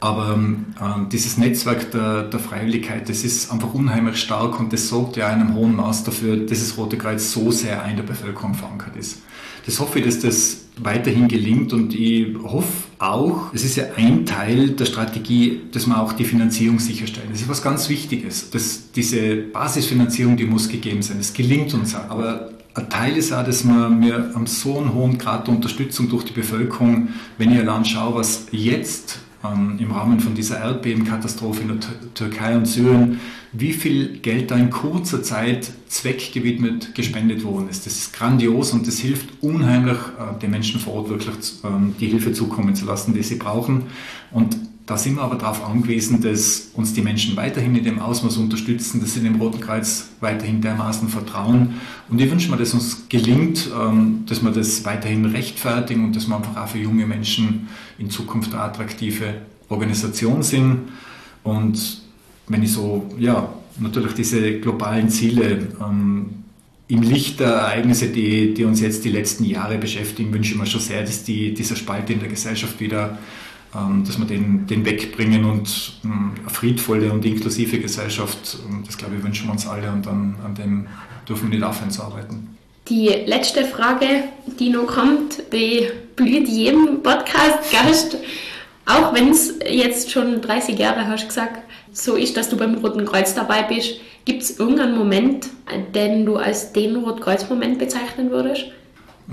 Aber 0.00 0.38
äh, 0.80 1.10
dieses 1.12 1.36
Netzwerk 1.36 1.90
der, 1.90 2.24
der 2.24 2.40
Freiwilligkeit, 2.40 3.08
das 3.08 3.22
ist 3.22 3.52
einfach 3.52 3.74
unheimlich 3.74 4.16
stark 4.16 4.58
und 4.58 4.72
das 4.72 4.88
sorgt 4.88 5.16
ja 5.16 5.30
in 5.30 5.40
einem 5.40 5.54
hohen 5.54 5.76
Maß 5.76 6.04
dafür, 6.04 6.38
dass 6.38 6.60
das 6.60 6.78
Rote 6.78 6.96
Kreuz 6.96 7.30
so 7.30 7.50
sehr 7.50 7.84
in 7.84 7.96
der 7.96 8.04
Bevölkerung 8.04 8.54
verankert 8.54 8.96
ist. 8.96 9.20
Das 9.66 9.78
hoffe 9.78 9.98
ich, 9.98 10.06
dass 10.06 10.20
das 10.20 10.62
weiterhin 10.78 11.28
gelingt 11.28 11.74
und 11.74 11.94
ich 11.94 12.34
hoffe 12.42 12.88
auch, 12.98 13.52
es 13.52 13.62
ist 13.62 13.76
ja 13.76 13.84
ein 13.96 14.24
Teil 14.24 14.70
der 14.70 14.86
Strategie, 14.86 15.60
dass 15.70 15.86
wir 15.86 16.00
auch 16.00 16.14
die 16.14 16.24
Finanzierung 16.24 16.78
sicherstellen. 16.78 17.28
Das 17.30 17.42
ist 17.42 17.48
was 17.48 17.62
ganz 17.62 17.90
Wichtiges, 17.90 18.48
dass 18.50 18.90
diese 18.92 19.36
Basisfinanzierung, 19.36 20.38
die 20.38 20.46
muss 20.46 20.68
gegeben 20.70 21.02
sein. 21.02 21.18
Es 21.20 21.34
gelingt 21.34 21.74
uns 21.74 21.94
auch. 21.94 22.08
Aber 22.08 22.50
ein 22.72 22.88
Teil 22.88 23.16
ist 23.18 23.32
auch, 23.32 23.44
dass 23.44 23.64
wir, 23.64 23.90
wir 24.00 24.32
haben 24.34 24.46
so 24.46 24.78
einen 24.78 24.94
hohen 24.94 25.18
Grad 25.18 25.46
der 25.46 25.54
Unterstützung 25.54 26.08
durch 26.08 26.24
die 26.24 26.32
Bevölkerung, 26.32 27.08
wenn 27.36 27.52
ich 27.52 27.58
allein 27.58 27.84
schaue, 27.84 28.14
was 28.14 28.46
jetzt 28.52 29.18
ähm, 29.44 29.76
im 29.78 29.90
Rahmen 29.92 30.20
von 30.20 30.34
dieser 30.34 30.58
Erdbebenkatastrophe 30.58 31.62
in 31.62 31.68
der 31.68 31.78
Türkei 32.14 32.56
und 32.56 32.66
Syrien, 32.66 33.20
wie 33.52 33.72
viel 33.72 34.18
Geld 34.18 34.50
da 34.50 34.56
in 34.56 34.70
kurzer 34.70 35.22
Zeit 35.22 35.72
zweckgewidmet 35.88 36.94
gespendet 36.94 37.42
worden 37.42 37.68
ist. 37.68 37.86
Das 37.86 37.96
ist 37.96 38.12
grandios 38.12 38.72
und 38.72 38.86
das 38.86 38.98
hilft 38.98 39.28
unheimlich, 39.42 39.96
äh, 39.96 40.38
den 40.40 40.50
Menschen 40.50 40.80
vor 40.80 40.94
Ort 40.94 41.08
wirklich 41.08 41.34
ähm, 41.64 41.94
die 41.98 42.06
Hilfe 42.06 42.32
zukommen 42.32 42.74
zu 42.74 42.84
lassen, 42.84 43.14
die 43.14 43.22
sie 43.22 43.36
brauchen. 43.36 43.84
Und 44.30 44.56
da 44.90 44.96
sind 44.96 45.14
wir 45.14 45.22
aber 45.22 45.36
darauf 45.36 45.64
angewiesen, 45.64 46.20
dass 46.20 46.70
uns 46.74 46.92
die 46.92 47.00
Menschen 47.00 47.36
weiterhin 47.36 47.76
in 47.76 47.84
dem 47.84 48.00
Ausmaß 48.00 48.38
unterstützen, 48.38 49.00
dass 49.00 49.14
sie 49.14 49.20
dem 49.20 49.36
Roten 49.36 49.60
Kreuz 49.60 50.08
weiterhin 50.18 50.60
dermaßen 50.60 51.08
vertrauen. 51.08 51.74
Und 52.08 52.20
ich 52.20 52.28
wünsche 52.28 52.50
mir, 52.50 52.56
dass 52.56 52.74
uns 52.74 53.08
gelingt, 53.08 53.70
ähm, 53.72 54.24
dass 54.26 54.42
wir 54.42 54.50
das 54.50 54.84
weiterhin 54.84 55.26
rechtfertigen 55.26 56.06
und 56.06 56.16
dass 56.16 56.26
wir 56.26 56.34
einfach 56.34 56.56
auch 56.56 56.66
für 56.66 56.78
junge 56.78 57.06
Menschen 57.06 57.68
in 57.98 58.10
Zukunft 58.10 58.52
eine 58.52 58.64
attraktive 58.64 59.34
Organisation 59.68 60.42
sind. 60.42 60.88
Und 61.44 62.02
wenn 62.48 62.64
ich 62.64 62.72
so, 62.72 63.08
ja, 63.16 63.48
natürlich 63.78 64.14
diese 64.14 64.58
globalen 64.58 65.08
Ziele 65.08 65.68
ähm, 65.80 66.30
im 66.88 67.02
Licht 67.02 67.38
der 67.38 67.50
Ereignisse, 67.50 68.08
die, 68.08 68.54
die 68.54 68.64
uns 68.64 68.80
jetzt 68.80 69.04
die 69.04 69.10
letzten 69.10 69.44
Jahre 69.44 69.78
beschäftigen, 69.78 70.32
wünsche 70.32 70.54
ich 70.54 70.58
mir 70.58 70.66
schon 70.66 70.80
sehr, 70.80 71.02
dass 71.02 71.22
die, 71.22 71.54
dieser 71.54 71.76
Spalt 71.76 72.10
in 72.10 72.18
der 72.18 72.28
Gesellschaft 72.28 72.80
wieder 72.80 73.18
dass 73.72 74.18
wir 74.18 74.26
den, 74.26 74.66
den 74.66 74.84
wegbringen 74.84 75.44
und 75.44 75.92
ähm, 76.04 76.32
eine 76.40 76.50
friedvolle 76.50 77.12
und 77.12 77.24
inklusive 77.24 77.78
Gesellschaft, 77.78 78.58
ähm, 78.68 78.82
das 78.84 78.98
glaube 78.98 79.16
ich, 79.16 79.22
wünschen 79.22 79.46
wir 79.46 79.52
uns 79.52 79.66
alle 79.66 79.90
und 79.90 80.06
dann 80.06 80.36
an 80.44 80.54
dem 80.54 80.86
dürfen 81.28 81.50
wir 81.50 81.58
nicht 81.58 81.64
aufhören 81.64 81.90
zu 81.90 82.02
arbeiten. 82.02 82.56
Die 82.88 83.08
letzte 83.08 83.64
Frage, 83.64 84.24
die 84.58 84.70
noch 84.70 84.88
kommt, 84.88 85.44
die 85.52 85.88
blüht 86.16 86.48
jedem 86.48 87.02
Podcast-Gast, 87.02 88.16
auch 88.86 89.14
wenn 89.14 89.28
es 89.28 89.54
jetzt 89.64 90.10
schon 90.10 90.40
30 90.40 90.76
Jahre 90.76 91.06
hast 91.06 91.28
gesagt, 91.28 91.62
so 91.92 92.16
ist, 92.16 92.36
dass 92.36 92.48
du 92.48 92.56
beim 92.56 92.74
Roten 92.74 93.04
Kreuz 93.04 93.34
dabei 93.34 93.62
bist. 93.62 94.00
Gibt 94.24 94.42
es 94.42 94.58
irgendeinen 94.58 94.98
Moment, 94.98 95.48
den 95.94 96.26
du 96.26 96.36
als 96.36 96.72
den 96.72 96.96
Rotkreuz-Moment 96.96 97.78
bezeichnen 97.78 98.30
würdest? 98.30 98.66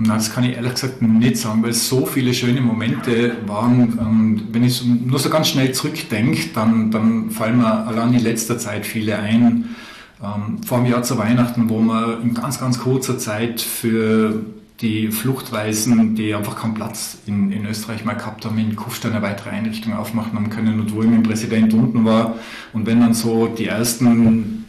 Na, 0.00 0.14
das 0.14 0.32
kann 0.32 0.44
ich 0.44 0.54
ehrlich 0.54 0.74
gesagt 0.74 1.02
nicht 1.02 1.36
sagen, 1.36 1.62
weil 1.62 1.70
es 1.70 1.88
so 1.88 2.06
viele 2.06 2.32
schöne 2.32 2.60
Momente 2.60 3.36
waren. 3.46 4.48
Wenn 4.52 4.64
ich 4.64 4.84
nur 4.84 5.18
so 5.18 5.28
ganz 5.28 5.48
schnell 5.48 5.72
zurückdenke, 5.72 6.50
dann, 6.54 6.90
dann 6.90 7.30
fallen 7.30 7.58
mir 7.58 7.86
allein 7.86 8.14
in 8.14 8.20
letzter 8.20 8.58
Zeit 8.58 8.86
viele 8.86 9.18
ein. 9.18 9.74
Ähm, 10.22 10.62
vor 10.64 10.78
dem 10.78 10.86
Jahr 10.86 11.02
zu 11.02 11.18
Weihnachten, 11.18 11.68
wo 11.68 11.80
wir 11.80 12.20
in 12.22 12.34
ganz, 12.34 12.60
ganz 12.60 12.78
kurzer 12.78 13.18
Zeit 13.18 13.60
für 13.60 14.44
die 14.80 15.10
Fluchtweisen, 15.10 16.14
die 16.14 16.34
einfach 16.34 16.56
keinen 16.56 16.74
Platz 16.74 17.18
in, 17.26 17.50
in 17.50 17.66
Österreich 17.66 18.04
mal 18.04 18.14
gehabt 18.14 18.44
haben, 18.44 18.58
in 18.58 18.76
Kufstein 18.76 19.12
eine 19.12 19.22
weitere 19.22 19.50
Einrichtung 19.50 19.94
aufmachen 19.94 20.34
haben 20.34 20.50
können 20.50 20.78
und 20.78 20.94
wo 20.94 21.02
ich 21.02 21.08
mit 21.08 21.18
dem 21.18 21.22
Präsident 21.24 21.74
unten 21.74 22.04
war. 22.04 22.36
Und 22.72 22.86
wenn 22.86 23.00
dann 23.00 23.14
so 23.14 23.48
die 23.48 23.66
ersten 23.66 24.64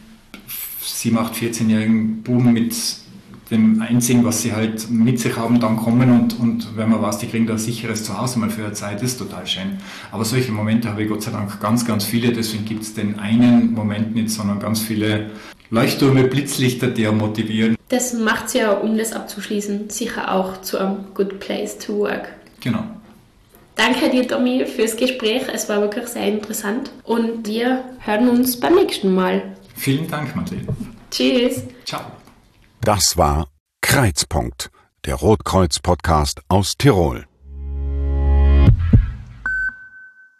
7, 0.80 1.18
8, 1.18 1.34
14-jährigen 1.34 2.22
Buben 2.22 2.52
mit 2.52 2.74
dem 3.50 3.82
einzigen, 3.82 4.24
was 4.24 4.42
sie 4.42 4.52
halt 4.52 4.90
mit 4.90 5.18
sich 5.18 5.36
haben, 5.36 5.58
dann 5.60 5.76
kommen 5.76 6.10
und, 6.10 6.38
und 6.38 6.76
wenn 6.76 6.88
man 6.88 7.02
weiß, 7.02 7.18
die 7.18 7.26
kriegen 7.26 7.46
da 7.46 7.54
ein 7.54 7.58
sicheres 7.58 8.04
Zuhause 8.04 8.38
mal 8.38 8.50
für 8.50 8.64
eine 8.64 8.72
Zeit, 8.72 9.02
ist 9.02 9.18
total 9.18 9.46
schön. 9.46 9.78
Aber 10.12 10.24
solche 10.24 10.52
Momente 10.52 10.88
habe 10.88 11.02
ich 11.02 11.08
Gott 11.08 11.22
sei 11.22 11.32
Dank 11.32 11.60
ganz, 11.60 11.84
ganz 11.84 12.04
viele, 12.04 12.32
deswegen 12.32 12.64
gibt 12.64 12.82
es 12.82 12.94
den 12.94 13.18
einen 13.18 13.72
Moment 13.72 14.14
nicht, 14.14 14.30
sondern 14.30 14.60
ganz 14.60 14.80
viele 14.80 15.30
Leuchttürme, 15.70 16.24
Blitzlichter, 16.24 16.88
die 16.88 17.06
motivieren. 17.06 17.76
Das 17.88 18.12
macht 18.12 18.46
es 18.46 18.54
ja, 18.54 18.72
um 18.72 18.96
das 18.96 19.12
abzuschließen, 19.12 19.90
sicher 19.90 20.32
auch 20.32 20.60
zu 20.62 20.78
einem 20.78 21.06
Good 21.14 21.40
Place 21.40 21.78
to 21.78 21.98
Work. 21.98 22.28
Genau. 22.60 22.84
Danke 23.74 24.10
dir, 24.10 24.28
Tommy, 24.28 24.66
fürs 24.66 24.96
Gespräch. 24.96 25.42
Es 25.52 25.68
war 25.68 25.80
wirklich 25.80 26.06
sehr 26.06 26.26
interessant 26.26 26.90
und 27.04 27.46
wir 27.46 27.82
hören 28.00 28.28
uns 28.28 28.60
beim 28.60 28.74
nächsten 28.74 29.14
Mal. 29.14 29.42
Vielen 29.74 30.06
Dank, 30.08 30.36
Madeleine. 30.36 30.68
Tschüss. 31.10 31.62
Ciao. 31.84 32.02
Das 32.82 33.18
war 33.18 33.48
Kreizpunkt, 33.82 34.70
der 35.04 35.16
Rotkreuz-Podcast 35.16 36.40
aus 36.48 36.78
Tirol. 36.78 37.29